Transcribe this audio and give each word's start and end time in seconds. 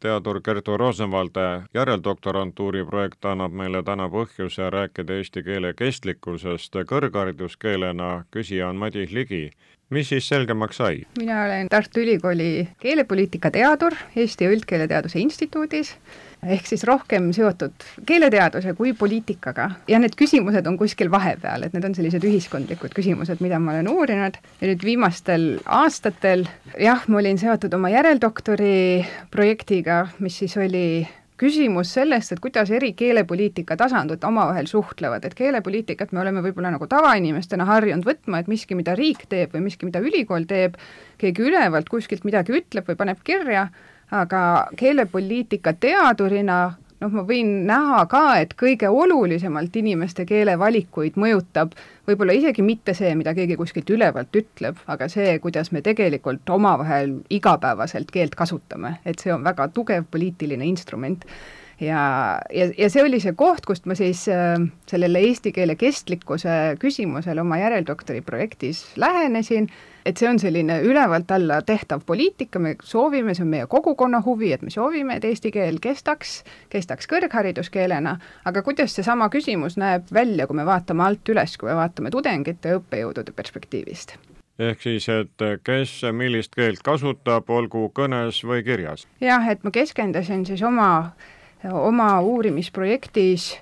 teadur 0.00 0.40
Kertu 0.40 0.76
Rosenvalde 0.76 1.62
järeldoktorantuuri 1.74 2.84
projekt 2.88 3.24
annab 3.24 3.52
meile 3.52 3.82
täna 3.82 4.08
põhjuse 4.12 4.70
rääkida 4.72 5.18
eesti 5.20 5.42
keele 5.44 5.74
kestlikkusest 5.76 6.80
kõrghariduskeelena, 6.92 8.10
küsija 8.32 8.68
on 8.68 8.80
Madis 8.80 9.12
Ligi. 9.12 9.50
mis 9.90 10.08
siis 10.08 10.28
selgemaks 10.28 10.76
sai? 10.76 11.02
mina 11.18 11.44
olen 11.44 11.68
Tartu 11.68 12.00
Ülikooli 12.00 12.68
keelepoliitika 12.80 13.50
teadur 13.50 13.94
Eesti 14.16 14.46
Üldkeeleteaduse 14.46 15.18
Instituudis 15.20 15.96
ehk 16.42 16.66
siis 16.66 16.84
rohkem 16.88 17.30
seotud 17.36 17.84
keeleteaduse 18.06 18.74
kui 18.78 18.94
poliitikaga. 18.96 19.68
Ja 19.88 20.00
need 20.00 20.16
küsimused 20.18 20.66
on 20.66 20.78
kuskil 20.80 21.10
vahepeal, 21.12 21.66
et 21.66 21.76
need 21.76 21.84
on 21.84 21.94
sellised 21.96 22.24
ühiskondlikud 22.26 22.94
küsimused, 22.96 23.42
mida 23.44 23.60
ma 23.60 23.74
olen 23.76 23.90
uurinud. 23.92 24.40
Ja 24.60 24.70
nüüd 24.70 24.84
viimastel 24.84 25.48
aastatel 25.66 26.46
jah, 26.80 27.06
ma 27.08 27.20
olin 27.20 27.40
seotud 27.40 27.74
oma 27.76 27.92
järeldoktori 27.92 29.06
projektiga, 29.30 30.06
mis 30.20 30.40
siis 30.42 30.56
oli 30.60 31.06
küsimus 31.40 31.94
sellest, 31.96 32.34
et 32.34 32.40
kuidas 32.44 32.68
eri 32.74 32.90
keelepoliitika 32.96 33.76
tasandid 33.80 34.24
omavahel 34.28 34.68
suhtlevad, 34.68 35.24
et 35.24 35.36
keelepoliitikat 35.36 36.12
me 36.12 36.20
oleme 36.20 36.42
võib-olla 36.44 36.72
nagu 36.74 36.88
tavainimestena 36.90 37.64
harjunud 37.68 38.04
võtma, 38.04 38.42
et 38.42 38.50
miski, 38.50 38.76
mida 38.76 38.92
riik 38.98 39.24
teeb 39.30 39.56
või 39.56 39.64
miski, 39.70 39.88
mida 39.88 40.02
ülikool 40.04 40.44
teeb, 40.50 40.76
keegi 41.20 41.48
ülevalt 41.48 41.88
kuskilt 41.88 42.28
midagi 42.28 42.58
ütleb 42.60 42.92
või 42.92 43.00
paneb 43.00 43.24
kirja, 43.24 43.70
aga 44.10 44.42
keelepoliitika 44.76 45.72
teadurina 45.80 46.60
noh, 47.00 47.12
ma 47.12 47.24
võin 47.26 47.52
näha 47.68 48.02
ka, 48.10 48.24
et 48.42 48.54
kõige 48.58 48.90
olulisemalt 48.92 49.76
inimeste 49.80 50.26
keelevalikuid 50.28 51.16
mõjutab 51.20 51.74
võib-olla 52.08 52.34
isegi 52.36 52.64
mitte 52.66 52.94
see, 52.96 53.12
mida 53.18 53.34
keegi 53.36 53.56
kuskilt 53.60 53.90
ülevalt 53.94 54.36
ütleb, 54.36 54.80
aga 54.90 55.08
see, 55.12 55.38
kuidas 55.42 55.72
me 55.74 55.84
tegelikult 55.86 56.48
omavahel 56.50 57.20
igapäevaselt 57.32 58.10
keelt 58.12 58.36
kasutame, 58.38 58.98
et 59.04 59.22
see 59.22 59.32
on 59.34 59.46
väga 59.46 59.70
tugev 59.74 60.06
poliitiline 60.10 60.66
instrument. 60.68 61.24
Ja, 61.80 62.00
ja, 62.52 62.66
ja 62.76 62.90
see 62.92 63.00
oli 63.00 63.22
see 63.24 63.32
koht, 63.32 63.64
kust 63.64 63.86
ma 63.88 63.94
siis 63.96 64.26
äh, 64.28 64.58
sellele 64.90 65.22
eesti 65.30 65.54
keele 65.56 65.78
kestlikkuse 65.80 66.76
küsimusele 66.82 67.40
oma 67.40 67.56
järeldoktori 67.62 68.20
projektis 68.20 68.82
lähenesin 69.00 69.70
et 70.06 70.16
see 70.16 70.28
on 70.28 70.38
selline 70.40 70.80
ülevalt 70.86 71.30
alla 71.34 71.60
tehtav 71.66 72.02
poliitika, 72.06 72.58
me 72.58 72.74
soovime, 72.84 73.34
see 73.34 73.44
on 73.44 73.52
meie 73.52 73.66
kogukonna 73.70 74.22
huvi, 74.24 74.52
et 74.52 74.62
me 74.62 74.72
soovime, 74.72 75.18
et 75.18 75.26
eesti 75.28 75.52
keel 75.54 75.80
kestaks, 75.82 76.40
kestaks 76.72 77.08
kõrghariduskeelena, 77.10 78.16
aga 78.48 78.62
kuidas 78.66 78.96
seesama 78.96 79.30
küsimus 79.32 79.78
näeb 79.80 80.10
välja, 80.12 80.46
kui 80.46 80.58
me 80.60 80.66
vaatame 80.68 81.04
alt 81.06 81.32
üles, 81.32 81.56
kui 81.60 81.70
me 81.70 81.78
vaatame 81.78 82.12
tudengite 82.14 82.74
ja 82.74 82.80
õppejõudude 82.80 83.36
perspektiivist? 83.36 84.16
ehk 84.60 84.82
siis, 84.84 85.06
et 85.08 85.42
kes 85.64 85.92
millist 86.12 86.52
keelt 86.52 86.82
kasutab, 86.84 87.48
olgu 87.48 87.86
kõnes 87.96 88.42
või 88.44 88.64
kirjas? 88.64 89.06
jah, 89.20 89.46
et 89.48 89.64
ma 89.64 89.72
keskendusin 89.72 90.44
siis 90.48 90.62
oma, 90.62 90.90
oma 91.64 92.10
uurimisprojektis 92.20 93.54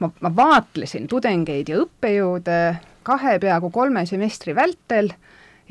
ma, 0.00 0.10
ma 0.20 0.32
vaatlesin 0.36 1.08
tudengeid 1.10 1.68
ja 1.68 1.82
õppejõude 1.84 2.58
kahe 3.06 3.36
peaaegu 3.42 3.70
kolme 3.74 4.06
semestri 4.06 4.54
vältel 4.56 5.12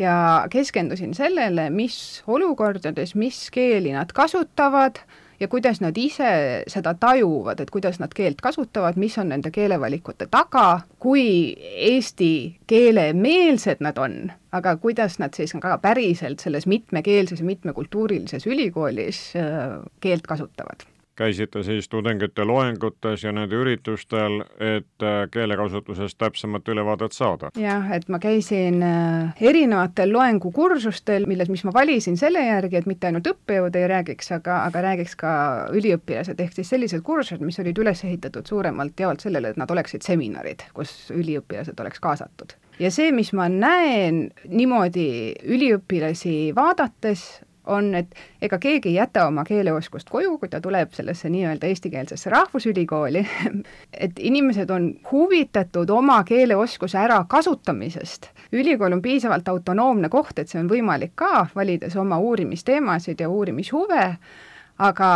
ja 0.02 0.48
keskendusin 0.50 1.14
sellele, 1.14 1.70
mis 1.70 2.24
olukordades, 2.28 3.16
mis 3.16 3.50
keeli 3.53 3.94
nad 3.94 4.14
kasutavad 4.16 5.02
ja 5.40 5.48
kuidas 5.48 5.81
nad 5.81 5.98
ise 5.98 6.30
seda 6.70 6.94
tajuvad, 6.94 7.59
et 7.59 7.72
kuidas 7.74 8.00
nad 8.00 8.14
keelt 8.14 8.42
kasutavad, 8.42 8.98
mis 9.02 9.18
on 9.18 9.31
nende 9.34 9.52
keelevalikute 9.53 10.28
taga, 10.31 10.81
kui 11.02 11.25
eesti 11.90 12.31
keelemeelsed 12.70 13.81
nad 13.81 13.98
on, 14.02 14.31
aga 14.52 14.75
kuidas 14.81 15.18
nad 15.22 15.38
siis 15.38 15.56
ka 15.62 15.78
päriselt 15.81 16.44
selles 16.44 16.70
mitmekeelses 16.70 17.42
ja 17.42 17.50
mitmekultuurilises 17.50 18.48
ülikoolis 18.48 19.31
äh, 19.36 19.81
keelt 20.02 20.30
kasutavad 20.30 20.91
käisite 21.16 21.64
siis 21.64 21.90
tudengite 21.90 22.46
loengutes 22.46 23.24
ja 23.24 23.32
nende 23.32 23.56
üritustel, 23.56 24.42
et 24.60 25.04
äh, 25.06 25.26
keelekasutusest 25.32 26.18
täpsemat 26.18 26.68
ülevaadet 26.68 27.12
saada? 27.12 27.52
jah, 27.60 27.92
et 27.96 28.08
ma 28.10 28.20
käisin 28.20 28.82
äh, 28.84 29.44
erinevatel 29.52 30.14
loengukursustel, 30.14 31.28
milles, 31.30 31.52
mis 31.52 31.66
ma 31.68 31.74
valisin 31.74 32.18
selle 32.18 32.46
järgi, 32.46 32.80
et 32.82 32.90
mitte 32.90 33.12
ainult 33.12 33.28
õppejõud 33.34 33.78
ei 33.78 33.88
räägiks, 33.92 34.32
aga, 34.38 34.64
aga 34.70 34.86
räägiks 34.88 35.16
ka 35.20 35.36
üliõpilased, 35.76 36.40
ehk 36.40 36.58
siis 36.58 36.74
sellised 36.76 37.04
kursused, 37.06 37.44
mis 37.46 37.60
olid 37.60 37.84
üles 37.84 38.04
ehitatud 38.08 38.48
suuremalt 38.48 39.00
jaolt 39.00 39.24
sellele, 39.24 39.54
et 39.54 39.62
nad 39.62 39.72
oleksid 39.72 40.06
seminarid, 40.08 40.68
kus 40.74 41.12
üliõpilased 41.16 41.80
oleks 41.84 42.00
kaasatud 42.04 42.58
ja 42.82 42.92
see, 42.94 43.12
mis 43.16 43.32
ma 43.38 43.48
näen 43.52 44.24
niimoodi 44.50 45.08
üliõpilasi 45.44 46.52
vaadates, 46.58 47.42
on, 47.68 47.96
et 47.96 48.16
ega 48.42 48.58
keegi 48.58 48.90
ei 48.90 48.96
jäta 48.96 49.26
oma 49.28 49.44
keeleoskust 49.44 50.10
koju, 50.10 50.38
kui 50.38 50.50
ta 50.50 50.62
tuleb 50.62 50.94
sellesse 50.94 51.30
nii-öelda 51.30 51.68
eestikeelsesse 51.68 52.30
rahvusülikooli 52.30 53.26
et 54.06 54.20
inimesed 54.20 54.70
on 54.70 54.94
huvitatud 55.12 55.90
oma 55.90 56.24
keeleoskuse 56.24 56.98
ärakasutamisest. 56.98 58.30
ülikool 58.52 58.92
on 58.92 59.02
piisavalt 59.02 59.48
autonoomne 59.48 60.10
koht, 60.10 60.40
et 60.40 60.50
see 60.50 60.60
on 60.60 60.70
võimalik 60.70 61.14
ka, 61.16 61.48
valides 61.56 61.96
oma 61.96 62.18
uurimisteemasid 62.20 63.20
ja 63.20 63.30
uurimishuve, 63.30 64.06
aga 64.78 65.12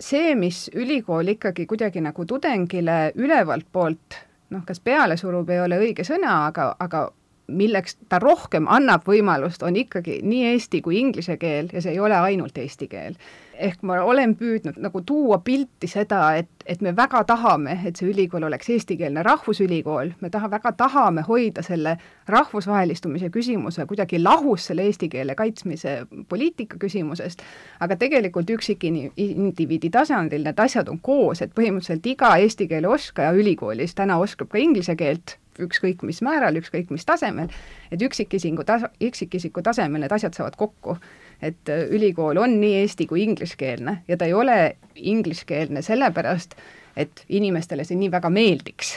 see, 0.00 0.34
mis 0.34 0.70
ülikool 0.74 1.28
ikkagi 1.36 1.66
kuidagi 1.66 2.00
nagu 2.00 2.24
tudengile 2.24 3.12
ülevalt 3.14 3.66
poolt 3.72 4.26
noh, 4.50 4.62
kas 4.66 4.80
peale 4.80 5.16
surub, 5.16 5.50
ei 5.50 5.60
ole 5.60 5.78
õige 5.80 6.04
sõna, 6.06 6.46
aga, 6.46 6.74
aga 6.78 7.08
milleks 7.48 7.96
ta 8.08 8.18
rohkem 8.18 8.66
annab 8.68 9.06
võimalust, 9.06 9.62
on 9.62 9.76
ikkagi 9.76 10.20
nii 10.26 10.52
eesti 10.52 10.82
kui 10.82 10.98
inglise 11.00 11.36
keel 11.38 11.70
ja 11.72 11.82
see 11.82 11.94
ei 11.94 12.00
ole 12.02 12.16
ainult 12.18 12.58
eesti 12.58 12.88
keel. 12.90 13.18
ehk 13.56 13.80
ma 13.88 14.02
olen 14.04 14.34
püüdnud 14.36 14.76
nagu 14.84 15.00
tuua 15.00 15.38
pilti 15.40 15.88
seda, 15.88 16.34
et, 16.36 16.48
et 16.66 16.82
me 16.84 16.90
väga 16.96 17.22
tahame, 17.24 17.78
et 17.88 17.96
see 17.96 18.10
ülikool 18.10 18.44
oleks 18.44 18.68
eestikeelne 18.74 19.22
rahvusülikool, 19.24 20.10
me 20.20 20.30
taha, 20.30 20.50
väga 20.52 20.74
tahame 20.76 21.24
hoida 21.24 21.62
selle 21.64 21.94
rahvusvahelistumise 22.28 23.30
küsimuse 23.32 23.86
kuidagi 23.86 24.20
lahus 24.20 24.66
selle 24.68 24.84
eesti 24.90 25.08
keele 25.08 25.34
kaitsmise 25.34 26.02
poliitika 26.28 26.76
küsimusest, 26.76 27.40
aga 27.80 27.96
tegelikult 27.96 28.50
üksikindiviidi 28.58 29.90
tasandil 29.90 30.44
need 30.44 30.60
asjad 30.60 30.92
on 30.92 31.00
koos, 31.00 31.40
et 31.40 31.56
põhimõtteliselt 31.56 32.12
iga 32.12 32.36
eesti 32.36 32.68
keele 32.68 32.92
oskaja 32.92 33.32
ülikoolis 33.32 33.96
täna 33.96 34.20
oskab 34.20 34.52
ka 34.52 34.60
inglise 34.60 35.00
keelt 35.00 35.38
ükskõik 35.62 36.02
mis 36.06 36.22
määral, 36.24 36.56
ükskõik 36.60 36.90
mis 36.94 37.06
tasemel, 37.06 37.52
et 37.90 38.02
üksikisiku 38.02 38.64
tas-, 38.68 38.88
üksikisiku 39.02 39.62
tasemel 39.62 40.04
need 40.04 40.12
asjad 40.12 40.36
saavad 40.36 40.56
kokku. 40.56 40.98
et 41.42 41.68
äh, 41.68 41.84
ülikool 41.92 42.36
on 42.40 42.60
nii 42.60 42.78
eesti 42.80 43.06
kui 43.06 43.22
ingliskeelne 43.22 43.98
ja 44.08 44.16
ta 44.16 44.24
ei 44.24 44.32
ole 44.32 44.76
ingliskeelne 44.96 45.82
sellepärast, 45.82 46.54
et 46.96 47.24
inimestele 47.28 47.84
see 47.84 47.96
nii 47.96 48.10
väga 48.10 48.30
meeldiks, 48.30 48.96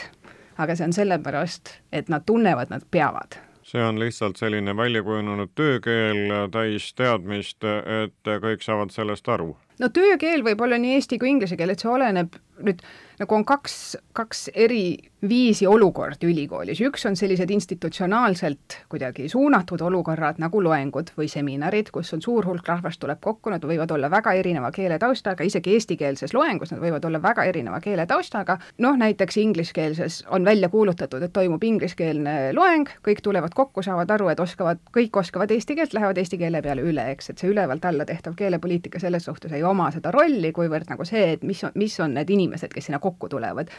aga 0.56 0.76
see 0.76 0.88
on 0.88 0.96
sellepärast, 0.96 1.74
et 1.92 2.08
nad 2.08 2.24
tunnevad, 2.26 2.72
nad 2.72 2.86
peavad 2.90 3.36
see 3.62 3.82
on 3.84 4.00
lihtsalt 4.00 4.36
selline 4.36 4.76
väljakujunenud 4.76 5.52
töökeel 5.54 6.48
täis 6.50 6.94
teadmist, 6.94 7.64
et 8.04 8.32
kõik 8.42 8.64
saavad 8.64 8.90
sellest 8.90 9.28
aru? 9.28 9.52
No 9.80 9.88
töökeel 9.88 10.44
võib 10.46 10.60
olla 10.64 10.78
nii 10.80 10.98
eesti 10.98 11.18
kui 11.18 11.32
inglise 11.32 11.56
keel, 11.56 11.72
et 11.74 11.82
see 11.82 11.90
oleneb 11.90 12.36
nüüd 12.64 12.82
nagu 13.20 13.36
on 13.36 13.44
kaks, 13.44 13.74
kaks 14.16 14.48
eri 14.54 14.96
viisi 15.28 15.66
olukordi 15.68 16.24
ülikoolis, 16.30 16.78
üks 16.80 17.02
on 17.04 17.16
sellised 17.18 17.50
institutsionaalselt 17.52 18.78
kuidagi 18.88 19.26
suunatud 19.28 19.82
olukorrad 19.84 20.38
nagu 20.40 20.62
loengud 20.64 21.12
või 21.18 21.28
seminarid, 21.28 21.90
kus 21.92 22.14
on 22.16 22.22
suur 22.24 22.48
hulk 22.48 22.68
rahvast 22.68 23.00
tuleb 23.02 23.20
kokku, 23.20 23.52
nad 23.52 23.64
võivad 23.68 23.92
olla 23.92 24.08
väga 24.12 24.32
erineva 24.40 24.70
keeletaustaga, 24.72 25.44
isegi 25.44 25.74
eestikeelses 25.76 26.32
loengus 26.32 26.72
nad 26.72 26.80
võivad 26.80 27.04
olla 27.04 27.20
väga 27.20 27.44
erineva 27.50 27.82
keeletaustaga, 27.84 28.56
noh 28.80 28.96
näiteks 28.96 29.36
ingliskeelses 29.42 30.22
on 30.32 30.48
välja 30.48 30.72
kuulutatud, 30.72 31.22
et 31.28 31.36
toimub 31.36 31.64
ingliskeelne 31.68 32.54
loeng, 32.56 32.88
kõik 33.04 33.20
tulevad 33.20 33.52
kokku, 33.56 33.84
saavad 33.84 34.16
aru, 34.16 34.30
et 34.32 34.40
oskavad, 34.40 34.80
kõik 34.96 35.20
oskavad 35.20 35.52
eesti 35.52 35.76
keelt, 35.76 35.92
lähevad 35.92 36.16
eesti 36.24 36.40
keele 36.40 36.64
peale 36.64 36.88
üle, 36.88 37.04
eks, 37.12 37.34
et 37.34 37.44
see 37.44 37.52
ülevalt 37.52 37.84
alla 37.84 38.08
tehtav 38.08 38.38
keelepoliitika 38.40 39.02
selles 39.04 39.28
suhtes 39.28 39.52
ei 39.52 39.66
oma 39.70 39.90
seda 39.94 40.12
rolli, 40.14 40.52
kuivõrd 40.52 40.90
nagu 40.90 41.06
see, 41.08 41.32
et 41.36 41.42
mis 41.46 41.64
on, 41.64 41.74
mis 41.80 41.96
on 42.00 42.14
need 42.18 42.30
inimesed, 42.30 42.72
kes 42.74 42.90
sinna 42.90 43.00
kokku 43.02 43.28
tulevad 43.32 43.70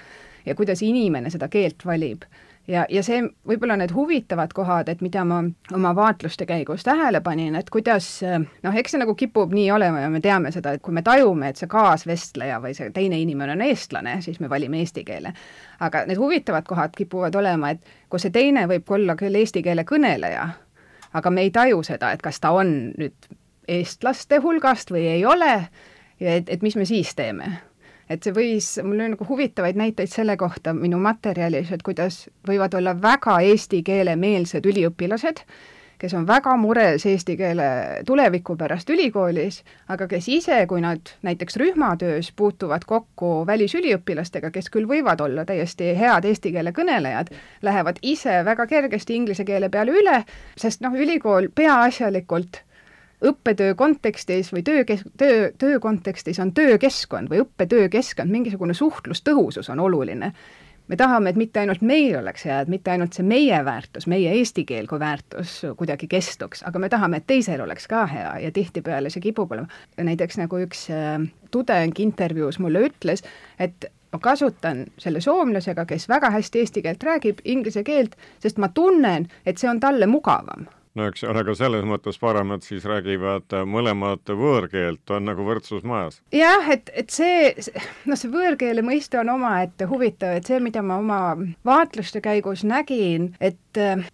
ja 0.46 0.56
kuidas 0.56 0.82
inimene 0.82 1.30
seda 1.30 1.48
keelt 1.48 1.86
valib. 1.86 2.22
ja, 2.68 2.86
ja 2.90 3.02
see, 3.04 3.22
võib-olla 3.48 3.76
need 3.78 3.92
huvitavad 3.94 4.54
kohad, 4.54 4.90
et 4.90 5.02
mida 5.02 5.24
ma 5.26 5.40
oma 5.74 5.96
vaatluste 5.98 6.46
käigus 6.46 6.84
tähele 6.86 7.22
panin, 7.22 7.56
et 7.56 7.70
kuidas 7.70 8.08
noh, 8.64 8.76
eks 8.78 8.94
see 8.94 9.02
nagu 9.02 9.16
kipub 9.18 9.54
nii 9.54 9.72
olema 9.72 10.04
ja 10.04 10.10
me 10.14 10.22
teame 10.22 10.52
seda, 10.52 10.76
et 10.78 10.82
kui 10.82 10.94
me 10.94 11.02
tajume, 11.02 11.50
et 11.50 11.62
see 11.62 11.70
kaasvestleja 11.70 12.62
või 12.62 12.76
see 12.78 12.92
teine 12.94 13.20
inimene 13.22 13.58
on 13.58 13.66
eestlane, 13.66 14.20
siis 14.22 14.40
me 14.40 14.50
valime 14.50 14.80
eesti 14.80 15.04
keele. 15.04 15.34
aga 15.80 16.06
need 16.06 16.22
huvitavad 16.22 16.68
kohad 16.68 16.96
kipuvad 16.98 17.36
olema, 17.36 17.72
et 17.72 17.94
kus 18.10 18.28
see 18.28 18.32
teine 18.34 18.68
võib 18.70 18.90
olla 18.90 19.16
küll 19.16 19.36
eesti 19.36 19.64
keele 19.66 19.84
kõneleja, 19.84 20.48
aga 21.14 21.30
me 21.30 21.42
ei 21.42 21.52
taju 21.52 21.84
seda, 21.84 22.12
et 22.12 22.22
kas 22.22 22.40
ta 22.40 22.54
on 22.56 22.94
nüüd 22.98 23.32
eestlaste 23.68 24.42
hulgast 24.44 24.92
või 24.92 25.08
ei 25.16 25.25
ole, 25.25 25.68
et, 26.19 26.50
et 26.50 26.62
mis 26.62 26.75
me 26.75 26.86
siis 26.86 27.16
teeme? 27.16 27.58
Et 28.12 28.24
see 28.24 28.34
võis, 28.36 28.74
mul 28.84 29.00
oli 29.00 29.13
nagu 29.13 29.25
huvitavaid 29.28 29.78
näiteid 29.80 30.12
selle 30.12 30.36
kohta 30.38 30.74
minu 30.75 30.98
materjalis, 31.00 31.69
et 31.72 31.84
kuidas 31.86 32.25
võivad 32.48 32.74
olla 32.75 32.92
väga 33.00 33.38
eesti 33.48 33.80
keele 33.88 34.18
meelsed 34.19 34.66
üliõpilased, 34.68 35.40
kes 36.02 36.16
on 36.18 36.25
väga 36.28 36.56
mures 36.58 37.06
eesti 37.08 37.38
keele 37.40 37.68
tuleviku 38.08 38.58
pärast 38.60 38.90
ülikoolis, 38.92 39.62
aga 39.94 40.07
kes 40.12 40.28
ise, 40.34 40.57
kui 40.68 40.81
nad 40.84 41.14
näiteks 41.24 41.56
rühmatöös 41.62 42.34
puutuvad 42.36 42.84
kokku 42.90 43.46
välisüliõpilastega, 43.48 44.52
kes 44.52 44.68
küll 44.74 44.90
võivad 44.90 45.22
olla 45.24 45.46
täiesti 45.46 45.94
head 45.96 46.25
eesti 46.28 46.52
keele 46.57 46.74
kõnelejad, 46.75 47.31
lähevad 47.62 48.02
ise 48.02 48.42
väga 48.46 48.66
kergesti 48.68 49.16
inglise 49.16 49.46
keele 49.48 49.69
peale 49.69 49.96
üle, 50.02 50.18
sest 50.57 50.84
noh, 50.84 50.98
ülikool 50.98 51.48
peaasjalikult 51.56 52.64
õppetöö 53.25 53.75
kontekstis 53.75 54.53
või 54.53 54.63
töö, 54.63 54.83
töö, 55.18 55.51
töö 55.57 55.79
kontekstis 55.79 56.39
on 56.39 56.53
töökeskkond 56.53 57.29
või 57.29 57.44
õppetöö 57.45 57.89
keskkond, 57.89 58.31
mingisugune 58.31 58.73
suhtlustõhusus 58.73 59.69
on 59.69 59.79
oluline. 59.79 60.33
me 60.88 60.97
tahame, 60.97 61.29
et 61.29 61.35
mitte 61.35 61.59
ainult 61.59 61.81
meil 61.81 62.18
oleks 62.19 62.45
hea, 62.45 62.59
et 62.62 62.68
mitte 62.68 62.91
ainult 62.91 63.13
see 63.13 63.23
meie 63.23 63.65
väärtus, 63.65 64.07
meie 64.07 64.31
eesti 64.35 64.65
keel 64.65 64.88
kui 64.88 65.00
väärtus 65.00 65.62
kuidagi 65.77 66.07
kestuks, 66.07 66.63
aga 66.68 66.79
me 66.79 66.89
tahame, 66.89 67.18
et 67.18 67.27
teisel 67.27 67.62
oleks 67.62 67.88
ka 67.88 68.06
hea 68.06 68.33
ja 68.39 68.51
tihtipeale 68.51 69.09
see 69.09 69.21
kipub 69.21 69.51
olema. 69.51 69.68
näiteks 69.97 70.38
nagu 70.38 70.59
üks 70.65 70.89
äh, 70.89 71.21
tudeng 71.51 72.00
intervjuus 72.00 72.59
mulle 72.59 72.88
ütles, 72.89 73.23
et 73.59 73.85
ma 74.12 74.19
kasutan 74.19 74.85
selle 74.97 75.21
soomlasega, 75.21 75.85
kes 75.85 76.09
väga 76.09 76.29
hästi 76.29 76.59
eesti 76.59 76.81
keelt 76.81 77.03
räägib, 77.03 77.39
inglise 77.45 77.83
keelt, 77.83 78.18
sest 78.39 78.57
ma 78.57 78.68
tunnen, 78.68 79.29
et 79.45 79.57
see 79.57 79.69
on 79.69 79.79
talle 79.79 80.07
mugavam 80.07 80.68
no 80.96 81.08
eks 81.08 81.24
ole, 81.24 81.44
aga 81.44 81.56
selles 81.56 81.86
mõttes 81.88 82.20
parem, 82.20 82.52
et 82.56 82.66
siis 82.68 82.86
räägivad 82.88 83.54
mõlemad 83.70 84.28
võõrkeelt, 84.28 85.04
on 85.16 85.28
nagu 85.30 85.46
võrdsus 85.48 85.86
majas. 85.88 86.20
jah, 86.36 86.68
et, 86.74 86.92
et 86.98 87.10
see, 87.14 87.54
noh, 88.10 88.20
see 88.20 88.32
võõrkeele 88.32 88.84
mõiste 88.86 89.20
on 89.22 89.32
omaette 89.36 89.88
huvitav, 89.88 90.36
et 90.38 90.50
see, 90.50 90.60
mida 90.64 90.84
ma 90.84 91.00
oma 91.02 91.22
vaatluste 91.68 92.22
käigus 92.24 92.66
nägin, 92.68 93.32
et 93.40 93.60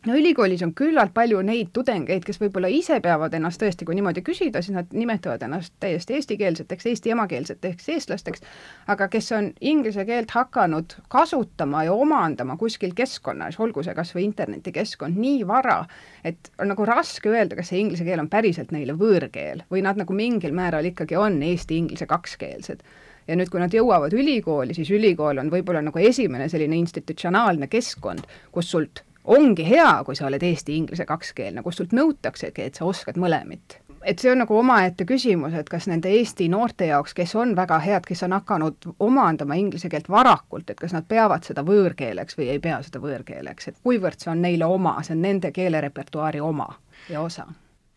no 0.05 0.17
ülikoolis 0.17 0.61
on 0.65 0.73
küllalt 0.77 1.13
palju 1.15 1.41
neid 1.45 1.71
tudengeid, 1.73 2.21
kes 2.25 2.37
võib-olla 2.41 2.69
ise 2.69 2.99
peavad 3.01 3.33
ennast 3.33 3.61
tõesti, 3.61 3.87
kui 3.87 3.97
niimoodi 3.97 4.21
küsida, 4.25 4.61
siis 4.61 4.75
nad 4.75 4.93
nimetavad 4.93 5.41
ennast 5.47 5.73
täiesti 5.81 6.17
eestikeelseteks, 6.19 6.85
eesti 6.91 7.13
emakeelseteks 7.15 7.89
eestlasteks, 7.95 8.45
aga 8.93 9.09
kes 9.09 9.31
on 9.37 9.49
inglise 9.61 10.05
keelt 10.05 10.31
hakanud 10.35 10.97
kasutama 11.09 11.87
ja 11.87 11.97
omandama 11.97 12.57
kuskil 12.57 12.93
keskkonnas, 12.97 13.57
olgu 13.59 13.83
see 13.85 13.97
kas 13.97 14.13
või 14.13 14.27
internetikeskkond, 14.29 15.17
nii 15.17 15.41
vara, 15.49 15.79
et 16.27 16.51
on 16.61 16.66
nagu 16.69 16.85
raske 16.87 17.31
öelda, 17.31 17.57
kas 17.57 17.71
see 17.71 17.81
inglise 17.81 18.05
keel 18.07 18.21
on 18.23 18.29
päriselt 18.31 18.71
neile 18.75 18.95
võõrkeel 18.97 19.65
või 19.71 19.83
nad 19.85 19.99
nagu 19.99 20.15
mingil 20.15 20.55
määral 20.55 20.87
ikkagi 20.89 21.17
on 21.19 21.41
eesti-inglise 21.43 22.07
kakskeelsed. 22.09 22.83
Ja 23.27 23.35
nüüd, 23.35 23.51
kui 23.51 23.59
nad 23.59 23.73
jõuavad 23.75 24.13
ülikooli, 24.15 24.75
siis 24.77 24.91
ülikool 24.95 25.41
on 25.41 25.51
võib-olla 25.51 25.81
nagu 25.83 25.99
esimene 25.99 26.47
selline 26.49 26.77
institutsionaalne 26.79 27.67
keskkond, 27.67 28.23
kus 28.55 28.71
sult 28.71 29.03
ongi 29.27 29.65
hea, 29.67 29.89
kui 30.07 30.15
sa 30.15 30.29
oled 30.29 30.43
eesti-inglise 30.47 31.07
kakskeelne, 31.09 31.63
kus 31.65 31.81
sult 31.81 31.95
nõutaksegi, 31.95 32.69
et 32.69 32.79
sa 32.79 32.87
oskad 32.87 33.19
mõlemit 33.19 33.81
et 34.03 34.19
see 34.19 34.31
on 34.31 34.41
nagu 34.43 34.57
omaette 34.57 35.05
küsimus, 35.05 35.53
et 35.53 35.69
kas 35.69 35.87
nende 35.87 36.09
Eesti 36.09 36.49
noorte 36.49 36.89
jaoks, 36.89 37.13
kes 37.17 37.35
on 37.35 37.55
väga 37.55 37.79
head, 37.83 38.07
kes 38.07 38.23
on 38.23 38.35
hakanud 38.37 38.89
omandama 38.99 39.55
inglise 39.59 39.89
keelt 39.89 40.09
varakult, 40.09 40.69
et 40.69 40.79
kas 40.79 40.95
nad 40.95 41.07
peavad 41.07 41.47
seda 41.47 41.63
võõrkeeleks 41.67 42.37
või 42.37 42.49
ei 42.55 42.59
pea 42.59 42.81
seda 42.85 43.01
võõrkeeleks, 43.03 43.67
et 43.67 43.79
kuivõrd 43.83 44.19
see 44.19 44.31
on 44.31 44.41
neile 44.41 44.65
oma, 44.65 44.97
see 45.03 45.15
on 45.17 45.23
nende 45.27 45.51
keelerepertuaari 45.51 46.43
oma 46.43 46.69
ja 47.09 47.21
osa 47.21 47.47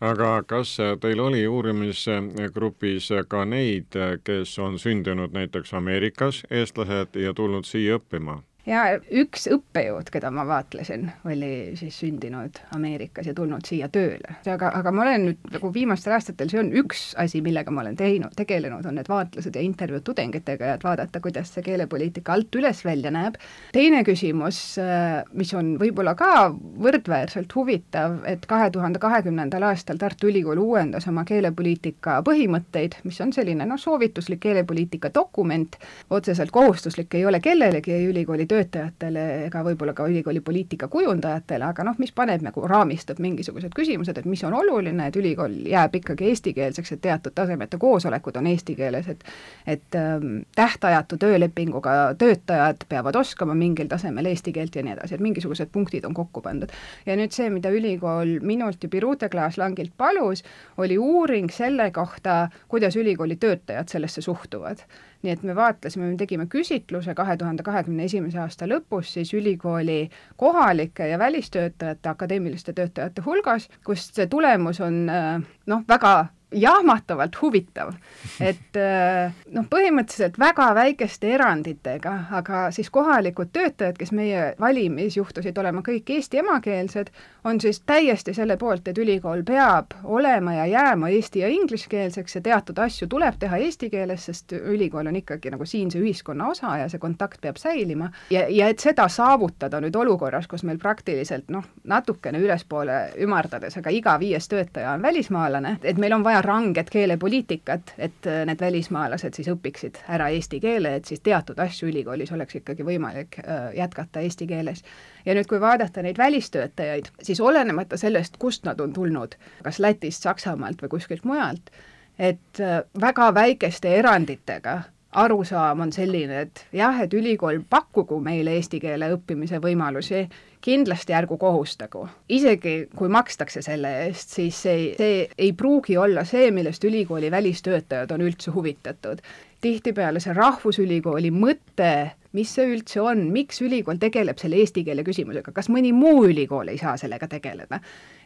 aga 0.00 0.43
kas 0.49 0.76
teil 1.00 1.20
oli 1.20 1.43
uurimisgrupis 1.49 3.11
ka 3.29 3.44
neid, 3.44 3.96
kes 4.25 4.58
on 4.58 4.79
sündinud 4.79 5.35
näiteks 5.37 5.75
Ameerikas, 5.75 6.44
eestlased, 6.50 7.20
ja 7.20 7.35
tulnud 7.35 7.69
siia 7.69 8.00
õppima? 8.00 8.41
Ja 8.68 8.82
üks 9.22 9.46
õppejõud, 9.50 10.10
keda 10.12 10.30
ma 10.34 10.44
vaatlesin, 10.48 11.06
oli 11.28 11.76
siis 11.78 11.96
sündinud 12.02 12.60
Ameerikas 12.76 13.30
ja 13.30 13.34
tulnud 13.34 13.64
siia 13.66 13.88
tööle. 13.92 14.36
aga, 14.46 14.72
aga 14.76 14.92
ma 14.92 15.04
olen 15.06 15.26
nüüd 15.30 15.54
nagu 15.54 15.72
viimastel 15.74 16.14
aastatel, 16.16 16.50
see 16.52 16.60
on 16.60 16.72
üks 16.82 17.10
asi, 17.20 17.40
millega 17.44 17.72
ma 17.72 17.84
olen 17.84 17.96
teinud, 17.96 18.34
tegelenud, 18.36 18.86
on 18.86 18.98
need 19.00 19.08
vaatlused 19.08 19.56
ja 19.56 19.64
intervjuud 19.64 20.04
tudengitega 20.04 20.72
ja 20.72 20.76
et 20.78 20.84
vaadata, 20.84 21.22
kuidas 21.24 21.52
see 21.54 21.64
keelepoliitika 21.66 22.34
alt 22.36 22.60
üles 22.60 22.84
välja 22.84 23.12
näeb. 23.14 23.38
teine 23.72 24.02
küsimus, 24.04 24.60
äh, 24.82 25.22
mis 25.32 25.54
on 25.54 25.76
võib-olla 25.80 26.14
ka 26.18 26.50
võrdväärselt 26.52 27.54
huvitav, 27.54 28.20
et 28.28 28.46
kahe 28.46 28.70
tuhande 28.70 28.98
kahekümnendal 28.98 29.64
aastal 29.70 29.98
Tartu 30.00 30.28
Ülikool 30.28 30.60
uuendas 30.60 31.08
oma 31.08 31.24
keelepoliitika 31.24 32.20
põhimõtteid, 32.26 33.00
mis 33.04 33.20
on 33.20 33.32
selline 33.32 33.66
noh, 33.66 33.80
soovituslik 33.80 34.40
keelepoliitika 34.40 35.10
dokument, 35.14 35.76
otseselt 36.10 36.50
kohustuslik 36.50 37.14
ei 37.14 37.26
ole 37.26 37.40
kellelegi 37.40 37.92
ei 37.92 38.06
ülikooli 38.10 38.46
töötajatele 38.50 39.25
ega 39.47 39.62
võib-olla 39.64 39.94
ka 39.97 40.06
ülikooli 40.11 40.41
poliitika 40.44 40.88
kujundajatele, 40.91 41.64
aga 41.70 41.85
noh, 41.87 41.99
mis 42.02 42.12
paneb 42.17 42.43
nagu, 42.44 42.64
raamistab 42.69 43.20
mingisugused 43.23 43.75
küsimused, 43.76 44.19
et 44.19 44.29
mis 44.29 44.43
on 44.47 44.56
oluline, 44.58 45.06
et 45.06 45.17
ülikool 45.17 45.55
jääb 45.70 45.94
ikkagi 46.00 46.31
eestikeelseks, 46.32 46.97
et 46.97 47.02
teatud 47.06 47.35
tasemete 47.37 47.79
koosolekud 47.81 48.41
on 48.41 48.50
eesti 48.50 48.76
keeles, 48.79 49.11
et 49.12 49.25
et 49.70 49.94
ähm, 49.99 50.41
tähtajatu 50.56 51.19
töölepinguga 51.20 52.14
töötajad 52.19 52.87
peavad 52.88 53.17
oskama 53.20 53.55
mingil 53.55 53.91
tasemel 53.91 54.31
eesti 54.32 54.53
keelt 54.56 54.76
ja 54.76 54.82
nii 54.87 54.96
edasi, 54.96 55.14
et 55.14 55.25
mingisugused 55.25 55.70
punktid 55.73 56.05
on 56.08 56.14
kokku 56.14 56.43
pandud. 56.43 56.73
ja 57.06 57.17
nüüd 57.17 57.35
see, 57.37 57.50
mida 57.50 57.70
ülikool 57.70 58.38
minult 58.43 58.82
ja 58.82 58.88
Birute 58.88 59.29
Klaas-Langilt 59.29 59.94
palus, 59.96 60.44
oli 60.76 60.99
uuring 60.99 61.50
selle 61.55 61.91
kohta, 61.91 62.49
kuidas 62.69 62.96
ülikooli 62.96 63.37
töötajad 63.37 63.88
sellesse 63.88 64.20
suhtuvad 64.25 64.82
nii 65.22 65.32
et 65.32 65.43
me 65.43 65.55
vaatlesime, 65.56 66.08
me 66.08 66.17
tegime 66.17 66.46
küsitluse 66.50 67.14
kahe 67.14 67.37
tuhande 67.37 67.62
kahekümne 67.67 68.05
esimese 68.08 68.40
aasta 68.40 68.69
lõpus 68.70 69.14
siis 69.17 69.34
ülikooli 69.34 70.11
kohalike 70.40 71.08
ja 71.08 71.19
välistöötajate, 71.19 72.08
akadeemiliste 72.08 72.72
töötajate 72.72 73.22
hulgas, 73.26 73.69
kus 73.84 74.11
see 74.14 74.26
tulemus 74.26 74.81
on 74.81 75.05
noh, 75.06 75.84
väga 75.88 76.14
jahmatavalt 76.52 77.37
huvitav, 77.43 77.93
et 78.41 78.76
äh, 78.76 79.32
noh, 79.55 79.67
põhimõtteliselt 79.70 80.38
väga 80.38 80.70
väikeste 80.75 81.31
eranditega, 81.35 82.14
aga 82.35 82.62
siis 82.75 82.91
kohalikud 82.91 83.52
töötajad, 83.52 83.99
kes 83.99 84.11
meie 84.12 84.55
valimis 84.61 85.17
juhtusid 85.17 85.58
olema 85.58 85.82
kõik 85.86 86.10
eesti 86.10 86.41
emakeelsed, 86.43 87.13
on 87.44 87.60
siis 87.60 87.81
täiesti 87.86 88.34
selle 88.34 88.56
poolt, 88.60 88.89
et 88.89 88.98
ülikool 88.98 89.44
peab 89.46 89.94
olema 90.05 90.55
ja 90.55 90.67
jääma 90.67 91.08
eesti- 91.08 91.44
ja 91.44 91.48
ingliskeelseks 91.48 92.34
ja 92.34 92.41
teatud 92.41 92.79
asju 92.79 93.08
tuleb 93.08 93.39
teha 93.39 93.56
eesti 93.56 93.91
keeles, 93.91 94.27
sest 94.27 94.53
ülikool 94.53 95.06
on 95.06 95.17
ikkagi 95.17 95.51
nagu 95.55 95.67
siinse 95.67 95.98
ühiskonna 95.98 96.51
osa 96.51 96.77
ja 96.82 96.89
see 96.89 96.98
kontakt 96.98 97.41
peab 97.41 97.56
säilima. 97.56 98.10
ja, 98.31 98.46
ja 98.48 98.69
et 98.69 98.79
seda 98.79 99.08
saavutada 99.08 99.81
nüüd 99.81 99.96
olukorras, 99.96 100.46
kus 100.46 100.65
meil 100.65 100.79
praktiliselt 100.79 101.48
noh, 101.48 101.65
natukene 101.84 102.39
ülespoole 102.39 103.01
ümardades, 103.22 103.77
aga 103.79 103.91
iga 103.91 104.19
viies 104.20 104.48
töötaja 104.48 104.93
on 104.93 105.03
välismaalane, 105.03 105.79
et 105.82 105.98
meil 105.98 106.13
on 106.13 106.24
vaja 106.24 106.40
vaja 106.41 106.55
ranget 106.55 106.91
keelepoliitikat, 106.91 107.94
et 107.99 108.27
äh, 108.27 108.47
need 108.47 108.61
välismaalased 108.61 109.35
siis 109.35 109.49
õpiksid 109.49 110.01
ära 110.09 110.29
eesti 110.29 110.61
keele, 110.61 110.94
et 110.97 111.05
siis 111.05 111.20
teatud 111.20 111.59
asju 111.59 111.89
ülikoolis 111.89 112.32
oleks 112.32 112.55
ikkagi 112.56 112.85
võimalik 112.85 113.39
äh, 113.41 113.75
jätkata 113.77 114.20
eesti 114.20 114.47
keeles. 114.47 114.82
ja 115.25 115.35
nüüd, 115.35 115.47
kui 115.47 115.61
vaadata 115.61 116.03
neid 116.03 116.19
välistöötajaid, 116.19 117.11
siis 117.23 117.41
olenemata 117.41 117.97
sellest, 117.97 118.37
kust 118.39 118.65
nad 118.65 118.81
on 118.81 118.93
tulnud, 118.93 119.35
kas 119.63 119.79
Lätist, 119.79 120.23
Saksamaalt 120.23 120.82
või 120.82 120.89
kuskilt 120.89 121.25
mujalt, 121.25 121.70
et 122.19 122.61
äh, 122.61 122.82
väga 123.01 123.35
väikeste 123.35 123.94
eranditega 123.99 124.82
arusaam 125.13 125.81
on 125.81 125.93
selline, 125.93 126.41
et 126.41 126.67
jah, 126.73 127.01
et 127.01 127.15
ülikool 127.15 127.61
pakkugu 127.70 128.20
meile 128.20 128.55
eesti 128.56 128.81
keele 128.81 129.13
õppimise 129.17 129.61
võimalusi, 129.61 130.29
kindlasti 130.60 131.14
ärgu 131.17 131.36
kohustagu. 131.40 132.08
isegi 132.29 132.88
kui 132.96 133.08
makstakse 133.08 133.62
selle 133.62 133.93
eest, 134.05 134.36
siis 134.36 134.62
see, 134.62 134.94
see 134.98 135.29
ei 135.38 135.52
pruugi 135.52 135.96
olla 135.98 136.24
see, 136.24 136.50
millest 136.50 136.84
ülikooli 136.84 137.31
välistöötajad 137.31 138.10
on 138.10 138.20
üldse 138.20 138.50
huvitatud. 138.50 139.20
tihtipeale 139.60 140.20
see 140.20 140.34
rahvusülikooli 140.36 141.31
mõte 141.31 141.93
mis 142.37 142.53
see 142.55 142.67
üldse 142.70 143.03
on, 143.03 143.27
miks 143.34 143.60
ülikool 143.65 143.99
tegeleb 144.03 144.39
selle 144.41 144.60
eesti 144.63 144.84
keele 144.87 145.05
küsimusega, 145.06 145.53
kas 145.56 145.70
mõni 145.72 145.93
muu 145.96 146.25
ülikool 146.29 146.70
ei 146.72 146.79
saa 146.81 146.96
sellega 147.01 147.29
tegeleda? 147.31 147.81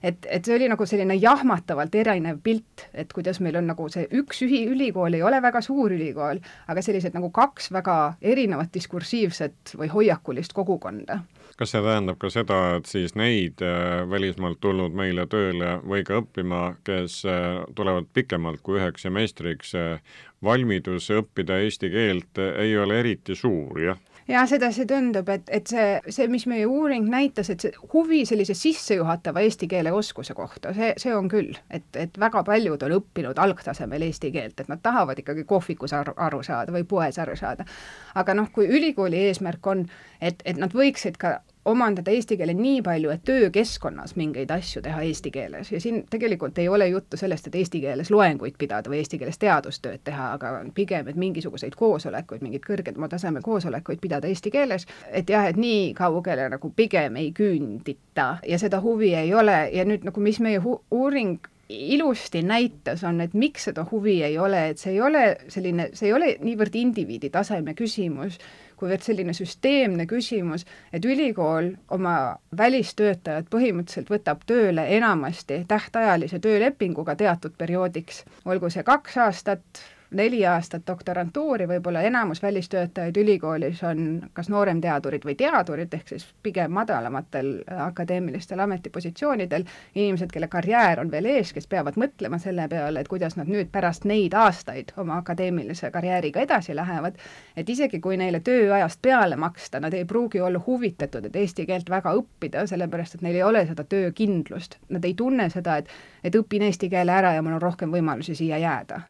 et, 0.05 0.27
et 0.29 0.45
see 0.45 0.57
oli 0.59 0.69
nagu 0.69 0.87
selline 0.87 1.17
jahmatavalt 1.17 1.95
erinev 1.97 2.43
pilt, 2.45 2.89
et 2.93 3.13
kuidas 3.13 3.41
meil 3.41 3.57
on 3.61 3.71
nagu 3.73 3.89
see 3.93 4.05
üks 4.21 4.43
ühi-, 4.45 4.67
ülikool 4.69 5.17
ei 5.17 5.23
ole 5.25 5.41
väga 5.43 5.63
suur 5.65 5.95
ülikool, 5.97 6.43
aga 6.69 6.85
sellised 6.85 7.17
nagu 7.17 7.31
kaks 7.35 7.71
väga 7.73 7.97
erinevat 8.21 8.73
diskursiivset 8.75 9.77
või 9.81 9.89
hoiakulist 9.95 10.53
kogukonda 10.53 11.23
kas 11.59 11.71
see 11.71 11.83
tähendab 11.85 12.19
ka 12.23 12.31
seda, 12.33 12.59
et 12.79 12.89
siis 12.91 13.15
neid 13.19 13.63
äh, 13.63 14.03
välismaalt 14.11 14.61
tulnud 14.65 14.95
meile 14.97 15.27
tööle 15.31 15.77
või 15.87 16.03
ka 16.07 16.19
õppima, 16.23 16.63
kes 16.87 17.21
äh, 17.31 17.63
tulevad 17.79 18.09
pikemalt 18.17 18.63
kui 18.67 18.81
üheks 18.81 19.07
semestriks, 19.07 19.75
äh, 19.79 20.19
valmidus 20.45 21.11
õppida 21.15 21.61
eesti 21.65 21.91
keelt 21.93 22.41
ei 22.45 22.77
ole 22.79 23.01
eriti 23.01 23.37
suur, 23.39 23.81
jah? 23.81 24.01
jah, 24.29 24.47
seda 24.49 24.71
see 24.73 24.87
tundub, 24.89 25.29
et, 25.33 25.49
et 25.53 25.69
see, 25.69 25.87
see, 26.13 26.27
mis 26.33 26.47
meie 26.51 26.67
uuring 26.69 27.07
näitas, 27.11 27.51
et 27.53 27.65
see 27.65 27.73
huvi 27.93 28.23
sellise 28.29 28.57
sissejuhatava 28.57 29.45
eesti 29.45 29.69
keele 29.71 29.93
oskuse 29.93 30.37
kohta, 30.37 30.73
see, 30.77 30.93
see 31.01 31.15
on 31.15 31.29
küll, 31.33 31.53
et, 31.71 31.87
et 32.01 32.19
väga 32.21 32.45
paljud 32.47 32.83
on 32.87 32.97
õppinud 32.99 33.41
algtasemel 33.45 34.07
eesti 34.09 34.33
keelt, 34.35 34.61
et 34.61 34.71
nad 34.73 34.81
tahavad 34.83 35.21
ikkagi 35.21 35.45
kohvikus 35.49 35.93
aru, 35.97 36.17
aru 36.17 36.43
saada 36.47 36.75
või 36.75 36.87
poes 36.89 37.19
aru 37.21 37.37
saada. 37.37 37.67
aga 38.15 38.37
noh, 38.39 38.51
kui 38.53 38.69
ülikooli 38.69 39.27
eesmärk 39.29 39.67
on, 39.67 39.85
et, 40.21 40.41
et 40.45 40.61
nad 40.61 40.73
võiksid 40.73 41.21
ka 41.21 41.39
omandada 41.65 42.13
eesti 42.13 42.37
keele 42.37 42.55
nii 42.55 42.83
palju, 42.85 43.11
et 43.11 43.25
töökeskkonnas 43.25 44.17
mingeid 44.21 44.51
asju 44.51 44.83
teha 44.85 45.01
eesti 45.07 45.31
keeles. 45.35 45.73
Ja 45.73 45.81
siin 45.81 46.03
tegelikult 46.11 46.59
ei 46.59 46.69
ole 46.69 46.89
juttu 46.89 47.17
sellest, 47.17 47.49
et 47.49 47.55
eesti 47.61 47.81
keeles 47.81 48.11
loenguid 48.11 48.59
pidada 48.59 48.91
või 48.91 49.01
eesti 49.03 49.19
keeles 49.21 49.41
teadustööd 49.41 50.05
teha, 50.05 50.33
aga 50.37 50.53
pigem, 50.75 51.09
et 51.09 51.17
mingisuguseid 51.21 51.77
koosolekuid, 51.79 52.45
mingeid 52.45 52.67
kõrgema 52.67 53.09
taseme 53.09 53.43
koosolekuid 53.45 54.03
pidada 54.03 54.29
eesti 54.29 54.53
keeles, 54.55 54.87
et 55.11 55.31
jah, 55.31 55.49
et 55.49 55.61
nii 55.61 55.93
kaugele 55.97 56.49
nagu 56.53 56.71
pigem 56.77 57.17
ei 57.21 57.33
küündita 57.37 58.29
ja 58.47 58.61
seda 58.61 58.81
huvi 58.85 59.15
ei 59.15 59.35
ole. 59.35 59.59
Ja 59.73 59.89
nüüd 59.89 60.05
nagu 60.07 60.21
mis 60.21 60.41
meie 60.45 60.61
uuring 60.91 61.49
ilusti 61.69 62.43
näitas, 62.43 63.05
on, 63.05 63.21
et 63.25 63.35
miks 63.35 63.71
seda 63.71 63.87
huvi 63.91 64.19
ei 64.23 64.39
ole, 64.39 64.69
et 64.71 64.79
see 64.79 64.93
ei 64.93 65.01
ole 65.01 65.25
selline, 65.49 65.89
see 65.97 66.11
ei 66.11 66.15
ole 66.17 66.35
niivõrd 66.45 66.77
indiviidi 66.77 67.31
taseme 67.33 67.75
küsimus, 67.79 68.39
kuivõrd 68.85 69.05
selline 69.05 69.33
süsteemne 69.37 70.05
küsimus, 70.07 70.67
et 70.93 71.05
ülikool 71.09 71.73
oma 71.97 72.37
välistöötajad 72.57 73.49
põhimõtteliselt 73.53 74.13
võtab 74.13 74.45
tööle 74.47 74.85
enamasti 74.99 75.63
tähtajalise 75.69 76.39
töölepinguga 76.45 77.17
teatud 77.17 77.57
perioodiks, 77.59 78.25
olgu 78.45 78.71
see 78.71 78.85
kaks 78.85 79.17
aastat, 79.25 79.85
neli 80.11 80.47
aastat 80.47 80.83
doktorantuuri, 80.87 81.67
võib-olla 81.69 82.03
enamus 82.03 82.43
välistöötajaid 82.43 83.17
ülikoolis 83.17 83.83
on 83.85 84.23
kas 84.33 84.49
nooremteadurid 84.49 85.25
või 85.25 85.35
teadurid, 85.35 85.95
ehk 85.95 86.09
siis 86.09 86.27
pigem 86.43 86.73
madalamatel 86.73 87.51
akadeemilistel 87.87 88.61
ametipositsioonidel, 88.61 89.65
inimesed, 89.95 90.31
kelle 90.33 90.49
karjäär 90.49 91.01
on 91.01 91.11
veel 91.11 91.29
ees, 91.33 91.53
kes 91.53 91.67
peavad 91.67 91.99
mõtlema 92.01 92.39
selle 92.39 92.69
peale, 92.69 93.01
et 93.01 93.09
kuidas 93.09 93.37
nad 93.37 93.51
nüüd 93.51 93.71
pärast 93.73 94.05
neid 94.05 94.35
aastaid 94.35 94.93
oma 94.97 95.19
akadeemilise 95.23 95.91
karjääriga 95.91 96.45
edasi 96.45 96.77
lähevad, 96.77 97.19
et 97.57 97.69
isegi 97.69 98.01
kui 98.01 98.17
neile 98.21 98.41
tööajast 98.41 99.03
peale 99.03 99.37
maksta, 99.37 99.81
nad 99.81 99.95
ei 99.95 100.05
pruugi 100.05 100.41
olla 100.41 100.61
huvitatud, 100.67 101.27
et 101.27 101.37
eesti 101.37 101.67
keelt 101.67 101.91
väga 101.91 102.15
õppida, 102.19 102.67
sellepärast 102.67 103.19
et 103.19 103.27
neil 103.27 103.41
ei 103.41 103.43
ole 103.43 103.67
seda 103.67 103.85
töökindlust, 103.85 104.79
nad 104.89 105.05
ei 105.05 105.15
tunne 105.15 105.51
seda, 105.51 105.77
et 105.77 105.91
et 106.25 106.35
õpin 106.35 106.63
eesti 106.65 106.89
keele 106.91 107.13
ära 107.13 107.35
ja 107.35 107.43
mul 107.43 107.59
on 107.59 107.63
rohkem 107.63 107.93
võimalusi 107.93 108.35
siia 108.35 108.59
jääda 108.59 109.03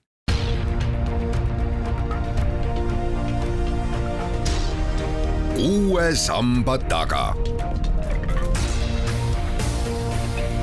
uue 5.59 6.15
samba 6.15 6.79
taga. 6.79 7.35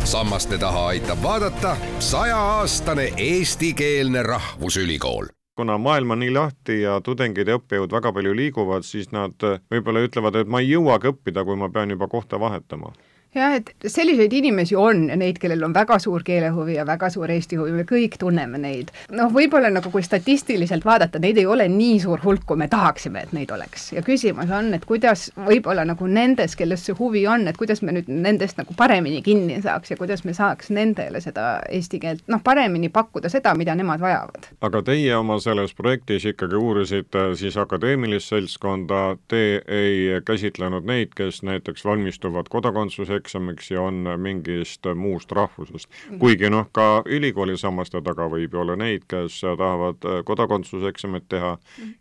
sammaste 0.03 0.57
taha 0.57 0.87
aitab 0.87 1.21
vaadata 1.23 1.77
sajaaastane 1.99 3.13
eestikeelne 3.17 4.23
rahvusülikool 4.23 5.25
kuna 5.55 5.77
maailm 5.77 6.11
on 6.11 6.19
nii 6.19 6.33
lahti 6.33 6.81
ja 6.81 6.97
tudengid 7.05 7.47
ja 7.47 7.59
õppejõud 7.59 7.91
väga 7.93 8.11
palju 8.15 8.33
liiguvad, 8.35 8.83
siis 8.87 9.11
nad 9.11 9.35
võib-olla 9.71 10.01
ütlevad, 10.07 10.35
et 10.41 10.49
ma 10.49 10.59
ei 10.63 10.71
jõuagi 10.71 11.11
õppida, 11.11 11.45
kui 11.45 11.59
ma 11.59 11.69
pean 11.69 11.93
juba 11.93 12.07
kohta 12.07 12.39
vahetama 12.39 12.91
jah, 13.35 13.55
et 13.55 13.71
selliseid 13.87 14.33
inimesi 14.33 14.75
on 14.75 15.05
neid, 15.19 15.39
kellel 15.41 15.63
on 15.63 15.73
väga 15.75 15.97
suur 16.03 16.23
keelehuvi 16.27 16.75
ja 16.75 16.85
väga 16.87 17.09
suur 17.13 17.31
Eesti 17.31 17.59
huvi, 17.59 17.71
me 17.75 17.85
kõik 17.87 18.17
tunneme 18.19 18.59
neid. 18.59 18.91
noh, 19.15 19.31
võib-olla 19.31 19.71
nagu 19.71 19.91
kui 19.91 20.03
statistiliselt 20.03 20.85
vaadata, 20.85 21.19
neid 21.19 21.39
ei 21.39 21.45
ole 21.45 21.67
nii 21.71 21.99
suur 22.03 22.19
hulk, 22.23 22.43
kui 22.47 22.59
me 22.59 22.67
tahaksime, 22.71 23.23
et 23.23 23.33
neid 23.33 23.51
oleks. 23.51 23.91
ja 23.95 24.03
küsimus 24.03 24.51
on, 24.51 24.73
et 24.75 24.85
kuidas 24.85 25.29
võib-olla 25.37 25.85
nagu 25.87 26.07
nendes, 26.07 26.55
kellest 26.59 26.89
see 26.89 26.97
huvi 26.99 27.23
on, 27.27 27.47
et 27.47 27.57
kuidas 27.57 27.81
me 27.81 27.95
nüüd 27.95 28.11
nendest 28.11 28.59
nagu 28.59 28.75
paremini 28.77 29.21
kinni 29.23 29.61
saaks 29.63 29.93
ja 29.93 29.97
kuidas 29.99 30.25
me 30.27 30.35
saaks 30.35 30.69
nendele 30.69 31.21
seda 31.23 31.61
eesti 31.69 32.01
keelt 32.03 32.27
noh, 32.27 32.43
paremini 32.43 32.91
pakkuda 32.91 33.31
seda, 33.31 33.55
mida 33.55 33.75
nemad 33.75 34.03
vajavad. 34.03 34.51
aga 34.61 34.83
teie 34.91 35.15
oma 35.15 35.39
selles 35.39 35.73
projektis 35.73 36.25
ikkagi 36.27 36.59
uurisite 36.59 37.29
siis 37.39 37.55
akadeemilist 37.57 38.33
seltskonda, 38.33 39.15
te 39.31 39.61
ei 39.71 40.19
käsitlenud 40.25 40.85
neid, 40.87 41.15
kes 41.15 41.41
näiteks 41.47 41.85
valmistuvad 41.85 42.51
kodakondsuse 42.51 43.20
eksamiks 43.21 43.71
ja 43.71 43.85
on 43.85 44.03
mingist 44.21 44.87
muust 44.95 45.31
rahvusest. 45.31 45.89
kuigi 46.19 46.49
noh, 46.49 46.67
ka 46.73 47.03
ülikooli 47.05 47.57
sammaste 47.57 48.01
taga 48.03 48.27
võib 48.31 48.53
ju 48.53 48.63
olla 48.63 48.75
neid, 48.79 49.05
kes 49.09 49.41
tahavad 49.45 50.07
kodakondsuseksamit 50.25 51.29
teha 51.29 51.55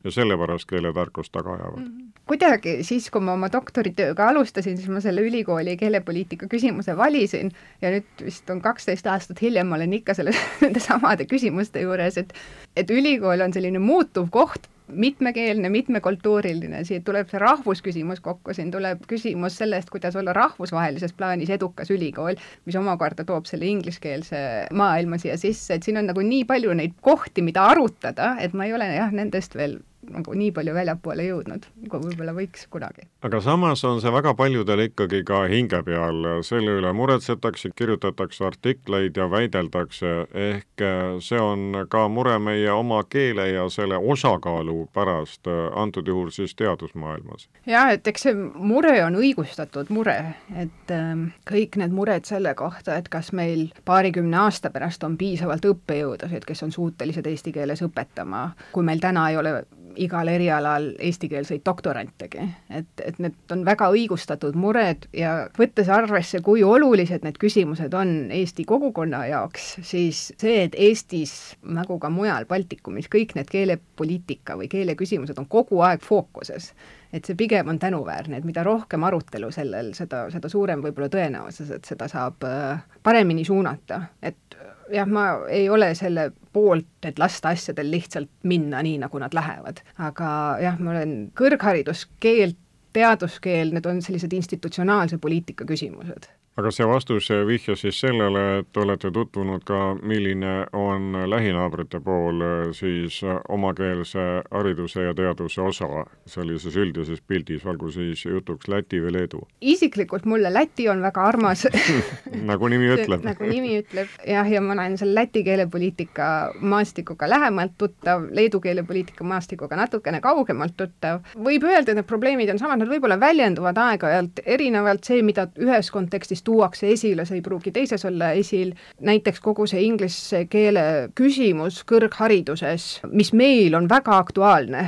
ja 0.04 0.14
sellepärast 0.14 0.68
keeletarkust 0.70 1.32
taga 1.32 1.56
ajavad. 1.58 1.86
kuidagi 2.30 2.80
siis, 2.86 3.10
kui 3.10 3.22
ma 3.24 3.34
oma 3.38 3.50
doktoritööga 3.52 4.30
alustasin, 4.30 4.78
siis 4.78 4.88
ma 4.88 5.02
selle 5.04 5.24
ülikooli 5.26 5.76
keelepoliitika 5.80 6.48
küsimuse 6.50 6.96
valisin 6.96 7.52
ja 7.82 7.94
nüüd 7.94 8.24
vist 8.24 8.50
on 8.50 8.62
kaksteist 8.64 9.06
aastat 9.06 9.42
hiljem, 9.42 9.70
ma 9.70 9.78
olen 9.80 9.98
ikka 10.00 10.14
selle, 10.18 10.34
nende 10.64 10.82
samade 10.82 11.28
küsimuste 11.30 11.84
juures, 11.86 12.18
et 12.20 12.34
et 12.76 12.90
ülikool 12.90 13.42
on 13.44 13.52
selline 13.52 13.82
muutuv 13.82 14.30
koht 14.30 14.70
mitmekeelne, 14.92 15.68
mitmekultuuriline, 15.72 16.84
siia 16.84 17.02
tuleb 17.04 17.28
see 17.30 17.40
rahvusküsimus 17.42 18.22
kokku, 18.24 18.54
siin 18.56 18.70
tuleb 18.74 19.04
küsimus 19.10 19.58
sellest, 19.60 19.90
kuidas 19.90 20.16
olla 20.16 20.34
rahvusvahelises 20.36 21.14
plaanis 21.16 21.50
edukas 21.50 21.90
ülikool, 21.90 22.38
mis 22.66 22.78
omakorda 22.80 23.26
toob 23.28 23.48
selle 23.50 23.68
ingliskeelse 23.70 24.42
maailma 24.76 25.18
siia 25.20 25.36
sisse, 25.40 25.76
et 25.76 25.86
siin 25.86 26.00
on 26.00 26.10
nagu 26.12 26.24
nii 26.24 26.46
palju 26.48 26.74
neid 26.76 26.96
kohti, 27.04 27.44
mida 27.46 27.68
arutada, 27.72 28.34
et 28.40 28.56
ma 28.56 28.68
ei 28.68 28.74
ole 28.76 28.90
jah, 28.94 29.12
nendest 29.14 29.56
veel 29.58 29.80
nagu 30.08 30.34
nii 30.36 30.50
palju 30.56 30.74
väljapoole 30.74 31.26
jõudnud, 31.26 31.66
kui 31.90 32.00
võib-olla 32.00 32.32
võiks 32.36 32.64
kunagi. 32.72 33.04
aga 33.26 33.40
samas 33.44 33.84
on 33.84 34.00
see 34.00 34.12
väga 34.12 34.32
paljudel 34.34 34.86
ikkagi 34.86 35.22
ka 35.28 35.42
hinge 35.50 35.82
peal, 35.84 36.24
selle 36.46 36.78
üle 36.80 36.92
muretsetakse, 36.96 37.72
kirjutatakse 37.76 38.46
artikleid 38.48 39.16
ja 39.16 39.28
väideldakse, 39.30 40.12
ehk 40.32 40.84
see 41.24 41.40
on 41.40 41.84
ka 41.92 42.06
mure 42.08 42.38
meie 42.40 42.70
oma 42.72 43.02
keele 43.04 43.50
ja 43.50 43.68
selle 43.68 43.98
osakaalu 44.00 44.86
pärast, 44.96 45.50
antud 45.76 46.08
juhul 46.08 46.30
siis 46.34 46.54
teadusmaailmas. 46.56 47.48
jah, 47.66 47.92
et 47.92 48.06
eks 48.08 48.28
see 48.28 48.34
mure 48.54 48.94
on 49.04 49.18
õigustatud 49.20 49.92
mure, 49.92 50.16
et 50.56 50.94
äh, 50.94 51.12
kõik 51.50 51.76
need 51.80 51.92
mured 51.92 52.24
selle 52.28 52.54
kohta, 52.56 52.96
et 52.96 53.12
kas 53.12 53.34
meil 53.36 53.68
paarikümne 53.84 54.46
aasta 54.46 54.72
pärast 54.72 55.04
on 55.04 55.18
piisavalt 55.20 55.68
õppejõudusid, 55.68 56.48
kes 56.48 56.64
on 56.64 56.72
suutelised 56.72 57.26
eesti 57.26 57.52
keeles 57.52 57.84
õpetama, 57.84 58.50
kui 58.72 58.86
meil 58.86 59.02
täna 59.02 59.28
ei 59.30 59.36
ole 59.36 59.60
igal 59.96 60.28
erialal 60.28 60.90
eestikeelseid 60.98 61.62
doktorantegi. 61.66 62.44
et, 62.70 62.88
et 63.04 63.18
need 63.18 63.52
on 63.52 63.64
väga 63.66 63.90
õigustatud 63.94 64.56
mured 64.58 65.06
ja 65.16 65.48
võttes 65.58 65.90
arvesse, 65.92 66.40
kui 66.44 66.62
olulised 66.64 67.24
need 67.26 67.38
küsimused 67.40 67.94
on 67.94 68.30
Eesti 68.34 68.64
kogukonna 68.68 69.24
jaoks, 69.30 69.72
siis 69.82 70.30
see, 70.38 70.62
et 70.64 70.76
Eestis 70.78 71.56
nagu 71.62 71.98
ka 71.98 72.10
mujal 72.12 72.46
Baltikumis 72.50 73.10
kõik 73.10 73.34
need 73.38 73.50
keelepoliitika 73.50 74.56
või 74.60 74.70
keeleküsimused 74.72 75.38
on 75.38 75.48
kogu 75.50 75.82
aeg 75.86 76.04
fookuses, 76.04 76.72
et 77.12 77.26
see 77.26 77.36
pigem 77.38 77.68
on 77.68 77.78
tänuväärne, 77.78 78.38
et 78.38 78.46
mida 78.46 78.62
rohkem 78.66 79.04
arutelu 79.04 79.50
sellel, 79.54 79.92
seda, 79.98 80.26
seda 80.30 80.48
suurem 80.48 80.82
võib-olla 80.84 81.10
tõenäosus, 81.12 81.72
et 81.74 81.88
seda 81.88 82.08
saab 82.10 82.46
äh, 82.46 82.82
paremini 83.02 83.44
suunata, 83.44 84.02
et 84.22 84.58
jah, 84.92 85.06
ma 85.06 85.26
ei 85.50 85.68
ole 85.70 85.92
selle 85.98 86.30
poolt, 86.52 86.90
et 87.06 87.18
lasta 87.18 87.54
asjadel 87.54 87.90
lihtsalt 87.90 88.30
minna 88.50 88.82
nii, 88.86 88.98
nagu 89.04 89.22
nad 89.22 89.34
lähevad. 89.34 89.82
aga 89.98 90.32
jah, 90.62 90.78
ma 90.78 90.94
olen 90.96 91.14
kõrgharidus, 91.38 92.06
keel, 92.20 92.54
teaduskeel, 92.92 93.74
need 93.74 93.86
on 93.86 94.02
sellised 94.02 94.32
institutsionaalse 94.34 95.18
poliitika 95.22 95.64
küsimused 95.64 96.30
aga 96.58 96.70
see 96.74 96.86
vastus 96.88 97.28
vihjas 97.46 97.84
siis 97.84 98.00
sellele, 98.00 98.42
et 98.60 98.76
olete 98.76 99.10
tutvunud 99.14 99.62
ka, 99.66 99.94
milline 100.02 100.66
on 100.76 101.14
lähinaabrite 101.30 102.00
pool 102.04 102.42
siis 102.76 103.20
omakeelse 103.48 104.26
hariduse 104.50 105.06
ja 105.06 105.14
teaduse 105.14 105.62
osa 105.62 105.88
sellises 106.26 106.76
üldises 106.76 107.22
pildis, 107.26 107.64
olgu 107.66 107.90
siis 107.94 108.24
jutuks 108.24 108.68
Läti 108.68 109.00
või 109.02 109.14
Leedu? 109.18 109.44
isiklikult 109.60 110.26
mulle 110.26 110.52
Läti 110.52 110.88
on 110.88 111.02
väga 111.02 111.26
armas 111.28 111.66
nagu 112.50 112.68
nimi 112.68 112.90
ütleb 112.96 113.24
nagu 113.24 113.46
nimi 113.48 113.76
ütleb, 113.80 114.10
jah, 114.26 114.50
ja 114.50 114.60
ma 114.64 114.74
olen 114.74 114.98
selle 115.00 115.14
läti 115.20 115.42
keelepoliitika 115.44 116.26
maastikuga 116.60 117.28
lähemalt 117.30 117.76
tuttav, 117.78 118.26
leedu 118.36 118.60
keelepoliitika 118.60 119.24
maastikuga 119.24 119.76
natukene 119.78 120.20
kaugemalt 120.24 120.76
tuttav. 120.76 121.22
võib 121.36 121.64
öelda, 121.68 121.92
et 121.92 122.00
need 122.00 122.08
probleemid 122.08 122.50
on 122.52 122.60
samad, 122.62 122.82
nad 122.82 122.90
võib-olla 122.90 123.20
väljenduvad 123.20 123.78
aeg-ajalt 123.78 124.42
erinevalt, 124.46 125.04
see, 125.06 125.22
mida 125.26 125.46
ühes 125.60 125.90
kontekstis 125.94 126.39
tuuakse 126.46 126.92
esile, 126.94 127.24
see 127.28 127.40
ei 127.40 127.44
pruugi 127.44 127.72
teises 127.74 128.04
olla 128.08 128.32
esil, 128.38 128.72
näiteks 129.00 129.40
kogu 129.44 129.66
see 129.70 129.82
inglise 129.86 130.44
keele 130.50 130.84
küsimus 131.18 131.82
kõrghariduses, 131.88 132.88
mis 133.10 133.32
meil 133.36 133.76
on 133.78 133.88
väga 133.90 134.18
aktuaalne, 134.18 134.84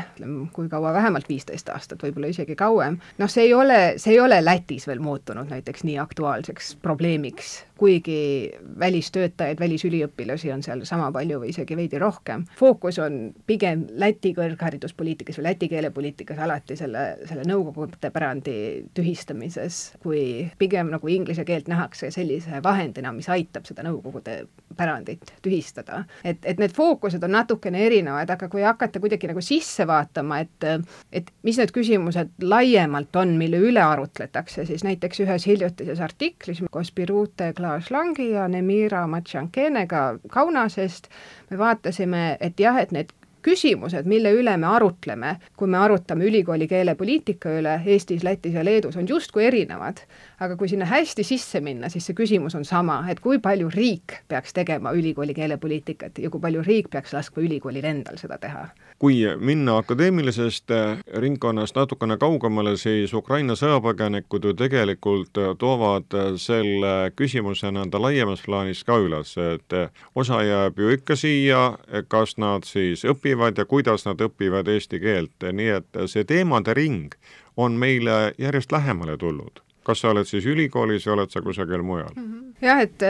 kui 0.53 0.69
kaua, 0.73 0.93
vähemalt 0.97 1.29
viisteist 1.29 1.69
aastat, 1.73 2.03
võib-olla 2.03 2.33
isegi 2.33 2.57
kauem, 2.59 2.99
noh, 3.19 3.33
see 3.33 3.49
ei 3.49 3.55
ole, 3.57 3.81
see 4.03 4.17
ei 4.17 4.23
ole 4.23 4.41
Lätis 4.45 4.89
veel 4.91 5.03
muutunud 5.03 5.51
näiteks 5.53 5.85
nii 5.89 5.99
aktuaalseks 6.03 6.77
probleemiks 6.83 7.61
kuigi 7.83 8.53
välistöötajaid, 8.79 9.59
välisüliõpilasi 9.59 10.53
on 10.55 10.63
seal 10.63 10.85
sama 10.87 11.09
palju 11.15 11.41
või 11.43 11.51
isegi 11.51 11.75
veidi 11.77 11.99
rohkem. 11.99 12.45
fookus 12.59 13.01
on 13.03 13.33
pigem 13.47 13.87
Läti 13.99 14.31
kõrghariduspoliitikas 14.37 15.39
või 15.41 15.49
läti 15.49 15.69
keelepoliitikas 15.69 16.39
alati 16.39 16.77
selle, 16.79 17.03
selle 17.27 17.43
nõukogude 17.49 18.13
pärandi 18.15 18.55
tühistamises, 18.95 19.81
kui 20.03 20.23
pigem 20.59 20.93
nagu 20.95 21.11
inglise 21.11 21.45
keelt 21.49 21.71
nähakse 21.73 22.13
sellise 22.15 22.63
vahendina, 22.63 23.13
mis 23.13 23.29
aitab 23.29 23.67
seda 23.67 23.83
nõukogude 23.87 24.45
pärandit 24.77 25.35
tühistada. 25.43 26.05
et, 26.25 26.39
et 26.45 26.59
need 26.59 26.73
fookused 26.73 27.23
on 27.23 27.35
natukene 27.35 27.87
erinevad, 27.87 28.31
aga 28.31 28.49
kui 28.49 28.63
hakata 28.63 29.01
kuidagi 29.01 29.31
nagu 29.31 29.41
sisse 29.41 29.87
vaatama, 29.87 30.39
et 30.39 30.69
et 31.13 31.31
mis 31.43 31.59
need 31.59 31.73
küsimused 31.75 32.31
laiemalt 32.43 33.17
on, 33.17 33.37
mille 33.39 33.59
üle 33.59 33.83
arutletakse, 33.83 34.65
siis 34.67 34.85
näiteks 34.85 35.21
ühes 35.25 35.47
hiljutises 35.47 36.01
artiklis 36.01 36.63
koos 36.71 36.93
Birute 36.93 37.53
Kla-, 37.59 37.73
Klaas 37.73 37.91
Langi 37.91 38.31
ja 38.31 38.49
Nemira 38.49 39.07
Matšankenega 39.07 40.19
Kaunasest, 40.29 41.09
me 41.51 41.59
vaatasime, 41.59 42.37
et 42.41 42.61
jah, 42.61 42.77
et 42.77 42.93
need 42.93 43.13
küsimused, 43.43 44.07
mille 44.09 44.33
üle 44.37 44.57
me 44.57 44.67
arutleme, 44.67 45.37
kui 45.57 45.69
me 45.69 45.79
arutame 45.79 46.27
ülikooli 46.29 46.69
keelepoliitika 46.69 47.57
üle 47.61 47.79
Eestis, 47.87 48.25
Lätis 48.25 48.55
ja 48.55 48.65
Leedus, 48.65 48.97
on 48.97 49.09
justkui 49.09 49.45
erinevad. 49.45 50.05
aga 50.43 50.57
kui 50.57 50.69
sinna 50.69 50.85
hästi 50.91 51.23
sisse 51.25 51.61
minna, 51.61 51.89
siis 51.89 52.07
see 52.07 52.17
küsimus 52.19 52.57
on 52.59 52.65
sama, 52.65 53.05
et 53.09 53.21
kui 53.21 53.39
palju 53.39 53.71
riik 53.71 54.17
peaks 54.29 54.53
tegema 54.53 54.91
ülikooli 54.91 55.35
keelepoliitikat 55.35 56.19
ja 56.19 56.31
kui 56.31 56.41
palju 56.41 56.63
riik 56.67 56.91
peaks 56.91 57.13
laskma 57.15 57.43
ülikoolil 57.47 57.85
endal 57.85 58.19
seda 58.19 58.39
teha 58.43 58.67
kui 59.03 59.19
minna 59.39 59.81
akadeemilisest 59.81 60.71
äh, 60.71 60.99
ringkonnast 61.19 61.75
natukene 61.75 62.15
kaugemale, 62.23 62.77
siis 62.79 63.11
Ukraina 63.19 63.57
sõjapõgenikud 63.59 64.45
ju 64.47 64.53
tegelikult 64.55 65.41
äh, 65.43 65.49
toovad 65.59 66.15
äh, 66.15 66.29
selle 66.39 67.11
küsimuse 67.19 67.73
nõnda 67.75 67.99
laiemas 67.99 68.45
plaanis 68.47 68.85
ka 68.87 69.01
üles, 69.03 69.35
et 69.43 69.75
osa 70.15 70.39
jääb 70.47 70.79
ju 70.79 70.95
ikka 70.95 71.17
siia, 71.19 71.65
kas 72.09 72.37
nad 72.39 72.63
siis 72.69 73.03
õpivad 73.03 73.32
ja 73.59 73.65
kuidas 73.65 74.07
nad 74.07 74.21
õpivad 74.21 74.69
eesti 74.69 75.01
keelt, 75.01 75.47
nii 75.53 75.69
et 75.79 76.01
see 76.07 76.25
teemade 76.25 76.75
ring 76.75 77.15
on 77.57 77.73
meile 77.79 78.35
järjest 78.39 78.73
lähemale 78.73 79.17
tulnud. 79.17 79.61
kas 79.83 80.01
sa 80.01 80.13
oled 80.13 80.29
siis 80.31 80.47
ülikoolis 80.47 81.07
või 81.07 81.13
oled 81.17 81.31
sa 81.31 81.43
kusagil 81.43 81.83
mujal? 81.83 82.13
Mhm. 82.17 82.55
jah, 82.63 82.81
et 82.81 83.03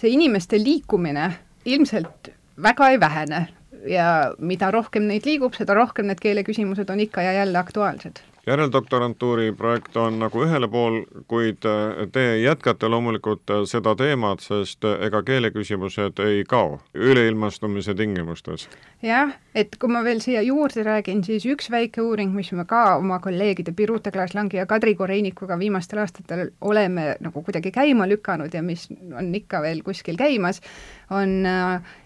see 0.00 0.10
inimeste 0.10 0.58
liikumine 0.58 1.32
ilmselt 1.64 2.32
väga 2.62 2.88
ei 2.90 3.00
vähene 3.00 3.48
ja 3.88 4.34
mida 4.38 4.70
rohkem 4.70 5.06
neid 5.08 5.26
liigub, 5.26 5.54
seda 5.54 5.74
rohkem 5.74 6.06
need 6.10 6.20
keeleküsimused 6.20 6.90
on 6.90 7.00
ikka 7.00 7.22
ja 7.22 7.32
jälle 7.32 7.58
aktuaalsed 7.58 8.20
järeldoktorantuuri 8.46 9.52
projekt 9.52 9.96
on 9.96 10.18
nagu 10.18 10.44
ühele 10.44 10.68
pool, 10.68 11.02
kuid 11.28 11.66
äh, 11.68 12.06
te 12.12 12.24
jätkate 12.40 12.88
loomulikult 12.88 13.50
äh, 13.50 13.64
seda 13.68 13.94
teemat, 13.98 14.40
sest 14.44 14.84
äh, 14.88 14.96
ega 15.06 15.22
keeleküsimused 15.22 16.22
ei 16.24 16.44
kao 16.48 16.78
üleilmastumise 16.94 17.94
tingimustes. 17.94 18.68
jah, 19.02 19.34
et 19.54 19.76
kui 19.80 19.92
ma 19.92 20.02
veel 20.04 20.22
siia 20.24 20.42
juurde 20.44 20.84
räägin, 20.84 21.24
siis 21.24 21.44
üks 21.48 21.70
väike 21.70 22.02
uuring, 22.04 22.32
mis 22.36 22.52
me 22.52 22.64
ka 22.68 22.96
oma 22.96 23.20
kolleegide 23.20 23.72
Birute 23.76 24.12
Klaas-Langi 24.14 24.60
ja 24.60 24.66
Kadri 24.66 24.94
Koreinikuga 24.94 25.58
viimastel 25.58 26.00
aastatel 26.02 26.50
oleme 26.60 27.14
nagu 27.20 27.42
kuidagi 27.42 27.72
käima 27.72 28.08
lükanud 28.08 28.54
ja 28.54 28.62
mis 28.62 28.88
on 29.16 29.34
ikka 29.34 29.62
veel 29.62 29.84
kuskil 29.84 30.16
käimas, 30.20 30.60
on 31.10 31.46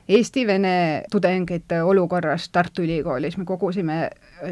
Eesti-Vene 0.08 1.04
tudengite 1.10 1.82
olukorrast 1.82 2.52
Tartu 2.52 2.82
Ülikoolis, 2.84 3.38
me 3.40 3.44
kogusime 3.48 3.98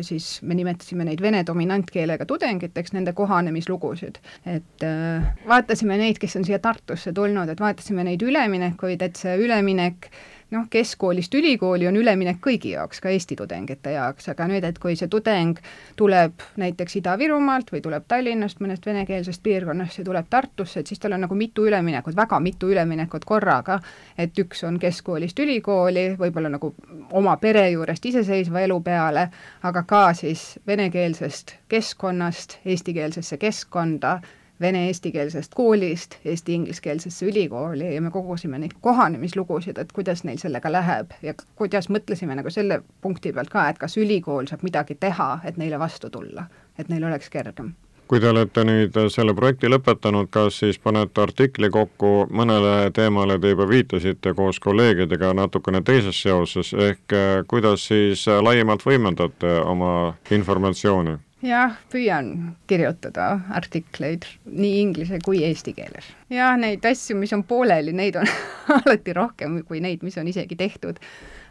siis, 0.00 0.38
me 0.42 0.56
nimetasime 0.56 1.04
neid 1.04 1.20
vene 1.20 1.42
dominantkeelega 1.46 2.26
tudengiteks, 2.28 2.94
nende 2.96 3.12
kohanemislugusid. 3.12 4.20
et 4.46 4.86
äh, 4.86 5.32
vaatasime 5.48 5.98
neid, 6.00 6.20
kes 6.20 6.36
on 6.40 6.44
siia 6.48 6.58
Tartusse 6.58 7.12
tulnud, 7.12 7.48
et 7.52 7.60
vaatasime 7.60 8.04
neid 8.04 8.22
üleminekuid, 8.24 9.02
et 9.02 9.20
see 9.20 9.36
üleminek 9.44 10.08
noh, 10.52 10.66
keskkoolist 10.70 11.34
ülikooli 11.34 11.86
on 11.88 11.96
üleminek 11.96 12.38
kõigi 12.44 12.74
jaoks, 12.74 13.00
ka 13.00 13.10
Eesti 13.12 13.36
tudengite 13.36 13.94
jaoks, 13.94 14.28
aga 14.32 14.46
nüüd, 14.50 14.64
et 14.68 14.78
kui 14.82 14.96
see 14.98 15.08
tudeng 15.12 15.58
tuleb 15.96 16.44
näiteks 16.60 16.98
Ida-Virumaalt 17.00 17.72
või 17.72 17.82
tuleb 17.84 18.04
Tallinnast, 18.08 18.60
mõnest 18.60 18.86
venekeelsest 18.86 19.42
piirkonnast 19.42 20.02
ja 20.02 20.04
tuleb 20.04 20.28
Tartusse, 20.30 20.80
et 20.80 20.92
siis 20.92 21.00
tal 21.00 21.16
on 21.16 21.24
nagu 21.26 21.38
mitu 21.38 21.66
üleminekut, 21.68 22.16
väga 22.16 22.40
mitu 22.40 22.70
üleminekut 22.72 23.24
korraga, 23.28 23.80
et 24.18 24.38
üks 24.38 24.64
on 24.68 24.78
keskkoolist 24.82 25.38
ülikooli, 25.38 26.12
võib-olla 26.20 26.52
nagu 26.52 26.74
oma 27.10 27.36
pere 27.40 27.68
juurest 27.70 28.06
iseseisva 28.12 28.66
elu 28.66 28.80
peale, 28.84 29.28
aga 29.62 29.86
ka 29.88 30.04
siis 30.18 30.58
venekeelsest 30.66 31.56
keskkonnast 31.72 32.58
eestikeelsesse 32.66 33.40
keskkonda 33.40 34.18
vene-eestikeelsest 34.62 35.54
koolist 35.54 36.16
eesti 36.24 36.54
ingliskeelsesse 36.54 37.26
ülikooli 37.26 37.94
ja 37.94 38.00
me 38.02 38.10
kogusime 38.10 38.58
neid 38.58 38.76
kohanemislugusid, 38.80 39.78
et 39.78 39.92
kuidas 39.92 40.24
neil 40.24 40.38
sellega 40.38 40.72
läheb 40.72 41.14
ja 41.22 41.34
kuidas 41.56 41.90
mõtlesime 41.90 42.36
nagu 42.38 42.50
selle 42.50 42.82
punkti 43.00 43.32
pealt 43.32 43.52
ka, 43.52 43.68
et 43.68 43.78
kas 43.78 43.96
ülikool 43.98 44.50
saab 44.50 44.66
midagi 44.66 44.98
teha, 45.00 45.32
et 45.44 45.58
neile 45.60 45.78
vastu 45.78 46.10
tulla, 46.10 46.46
et 46.78 46.88
neil 46.88 47.10
oleks 47.10 47.30
kergem 47.30 47.74
kui 48.12 48.20
te 48.20 48.28
olete 48.28 48.60
nüüd 48.68 48.96
selle 49.08 49.32
projekti 49.32 49.70
lõpetanud, 49.72 50.26
kas 50.28 50.58
siis 50.60 50.76
panete 50.82 51.22
artikli 51.22 51.70
kokku 51.72 52.26
mõnele 52.28 52.90
teemale, 52.92 53.38
te 53.40 53.54
juba 53.54 53.64
viitasite 53.70 54.34
koos 54.36 54.58
kolleegidega 54.60 55.30
natukene 55.38 55.80
teises 55.80 56.20
seoses, 56.20 56.74
ehk 56.76 57.16
kuidas 57.48 57.86
siis 57.88 58.26
laiemalt 58.28 58.84
võimendate 58.84 59.54
oma 59.64 60.12
informatsiooni? 60.30 61.16
Jah, 61.42 61.76
püüan 61.92 62.32
kirjutada 62.70 63.28
artikleid 63.54 64.26
nii 64.46 64.80
inglise 64.82 65.18
kui 65.24 65.42
eesti 65.46 65.74
keeles. 65.76 66.08
jah, 66.30 66.56
neid 66.60 66.84
asju, 66.86 67.16
mis 67.18 67.32
on 67.36 67.44
pooleli, 67.48 67.94
neid 67.96 68.18
on 68.20 68.30
alati 68.78 69.14
rohkem 69.16 69.60
kui 69.68 69.82
neid, 69.84 70.04
mis 70.06 70.18
on 70.18 70.30
isegi 70.30 70.58
tehtud. 70.58 71.00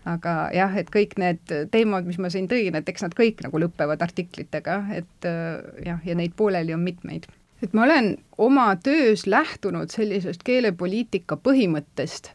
aga 0.06 0.50
jah, 0.56 0.74
et 0.80 0.90
kõik 0.94 1.18
need 1.22 1.54
teemad, 1.72 2.08
mis 2.08 2.18
ma 2.18 2.32
siin 2.34 2.48
tõin, 2.50 2.76
et 2.78 2.90
eks 2.90 3.06
nad 3.06 3.14
kõik 3.18 3.44
nagu 3.46 3.62
lõpevad 3.62 4.02
artiklitega, 4.02 4.82
et 4.98 5.30
äh, 5.30 5.62
jah, 5.86 6.02
ja 6.06 6.18
neid 6.18 6.34
pooleli 6.38 6.74
on 6.74 6.84
mitmeid 6.88 7.30
et 7.62 7.76
ma 7.78 7.84
olen 7.86 8.16
oma 8.42 8.72
töös 8.82 9.28
lähtunud 9.30 9.94
sellisest 9.94 10.42
keelepoliitika 10.44 11.38
põhimõttest, 11.38 12.32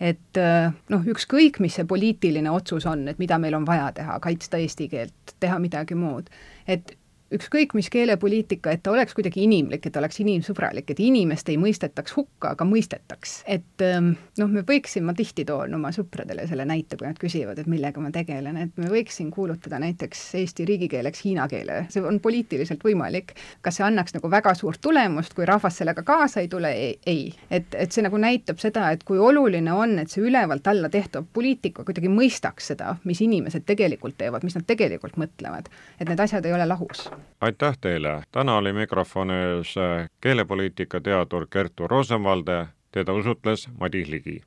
et 0.00 0.38
äh, 0.38 0.70
noh, 0.92 1.10
ükskõik, 1.14 1.58
mis 1.62 1.74
see 1.78 1.86
poliitiline 1.88 2.50
otsus 2.54 2.86
on, 2.86 3.06
et 3.10 3.18
mida 3.18 3.38
meil 3.42 3.56
on 3.58 3.66
vaja 3.66 3.90
teha, 3.96 4.18
kaitsta 4.22 4.60
eesti 4.62 4.88
keelt, 4.92 5.34
teha 5.40 5.58
midagi 5.62 5.98
muud, 5.98 6.30
et 6.66 6.94
ükskõik 7.34 7.74
mis 7.76 7.90
keelepoliitika, 7.92 8.72
et 8.72 8.82
ta 8.82 8.92
oleks 8.92 9.12
kuidagi 9.16 9.42
inimlik, 9.44 9.84
et 9.86 9.96
oleks 10.00 10.20
inimsõbralik, 10.22 10.88
et 10.92 11.00
inimest 11.04 11.48
ei 11.52 11.58
mõistetaks 11.60 12.14
hukka, 12.16 12.54
aga 12.54 12.64
mõistetaks. 12.64 13.42
et 13.46 13.84
ähm, 13.84 14.14
noh, 14.40 14.48
me 14.48 14.62
võiksime, 14.68 15.10
ma 15.10 15.14
tihti 15.16 15.44
toon 15.48 15.74
oma 15.76 15.92
sõpradele 15.92 16.46
selle 16.48 16.64
näite, 16.68 16.96
kui 16.96 17.06
nad 17.06 17.20
küsivad, 17.20 17.58
et 17.60 17.68
millega 17.68 18.00
ma 18.00 18.10
tegelen, 18.14 18.56
et 18.56 18.80
me 18.80 18.88
võiksin 18.88 19.30
kuulutada 19.34 19.80
näiteks 19.82 20.22
eesti 20.40 20.64
riigikeeleks 20.68 21.24
hiina 21.26 21.48
keele, 21.48 21.82
see 21.92 22.04
on 22.04 22.20
poliitiliselt 22.24 22.84
võimalik. 22.84 23.34
kas 23.60 23.76
see 23.76 23.84
annaks 23.84 24.16
nagu 24.16 24.30
väga 24.30 24.54
suurt 24.56 24.80
tulemust, 24.80 25.36
kui 25.36 25.44
rahvas 25.44 25.76
sellega 25.82 26.02
kaasa 26.02 26.40
ei 26.40 26.48
tule, 26.48 26.72
ei. 27.06 27.34
et, 27.50 27.74
et 27.74 27.92
see 27.92 28.02
nagu 28.02 28.16
näitab 28.16 28.58
seda, 28.58 28.88
et 28.90 29.04
kui 29.04 29.18
oluline 29.18 29.72
on, 29.72 29.98
et 29.98 30.08
see 30.08 30.24
ülevalt 30.24 30.66
alla 30.66 30.88
tehtav 30.88 31.28
poliitika 31.32 31.84
kuidagi 31.84 32.08
mõistaks 32.08 32.72
seda, 32.72 32.96
mis 33.04 33.20
inimesed 33.20 33.68
tegelikult 33.68 34.16
teevad, 34.16 34.48
mis 34.48 34.56
nad 34.56 34.64
tegelikult 34.64 35.20
mõtlevad. 35.20 35.68
et 36.00 36.08
need 36.08 36.20
asjad 36.20 36.46
ei 36.46 36.56
ole 36.56 36.64
lahus 36.64 37.08
aitäh 37.40 37.78
teile, 37.80 38.22
täna 38.32 38.56
oli 38.56 38.72
mikrofoni 38.72 39.34
ees 39.34 39.76
äh, 39.76 40.08
keelepoliitika 40.20 41.00
teadur 41.00 41.46
Kertu 41.50 41.88
Rosenvalde, 41.88 42.66
teda 42.92 43.12
usutles 43.12 43.68
Madis 43.80 44.08
Ligi. 44.08 44.42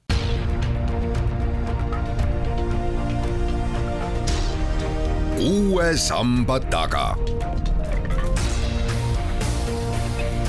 uue 5.42 5.98
samba 5.98 6.60
taga. 6.60 7.18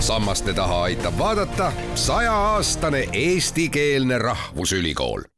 Sammaste 0.00 0.52
taha 0.54 0.82
aitab 0.82 1.18
vaadata 1.18 1.72
sajaaastane 1.94 3.08
eestikeelne 3.12 4.18
rahvusülikool 4.18 5.31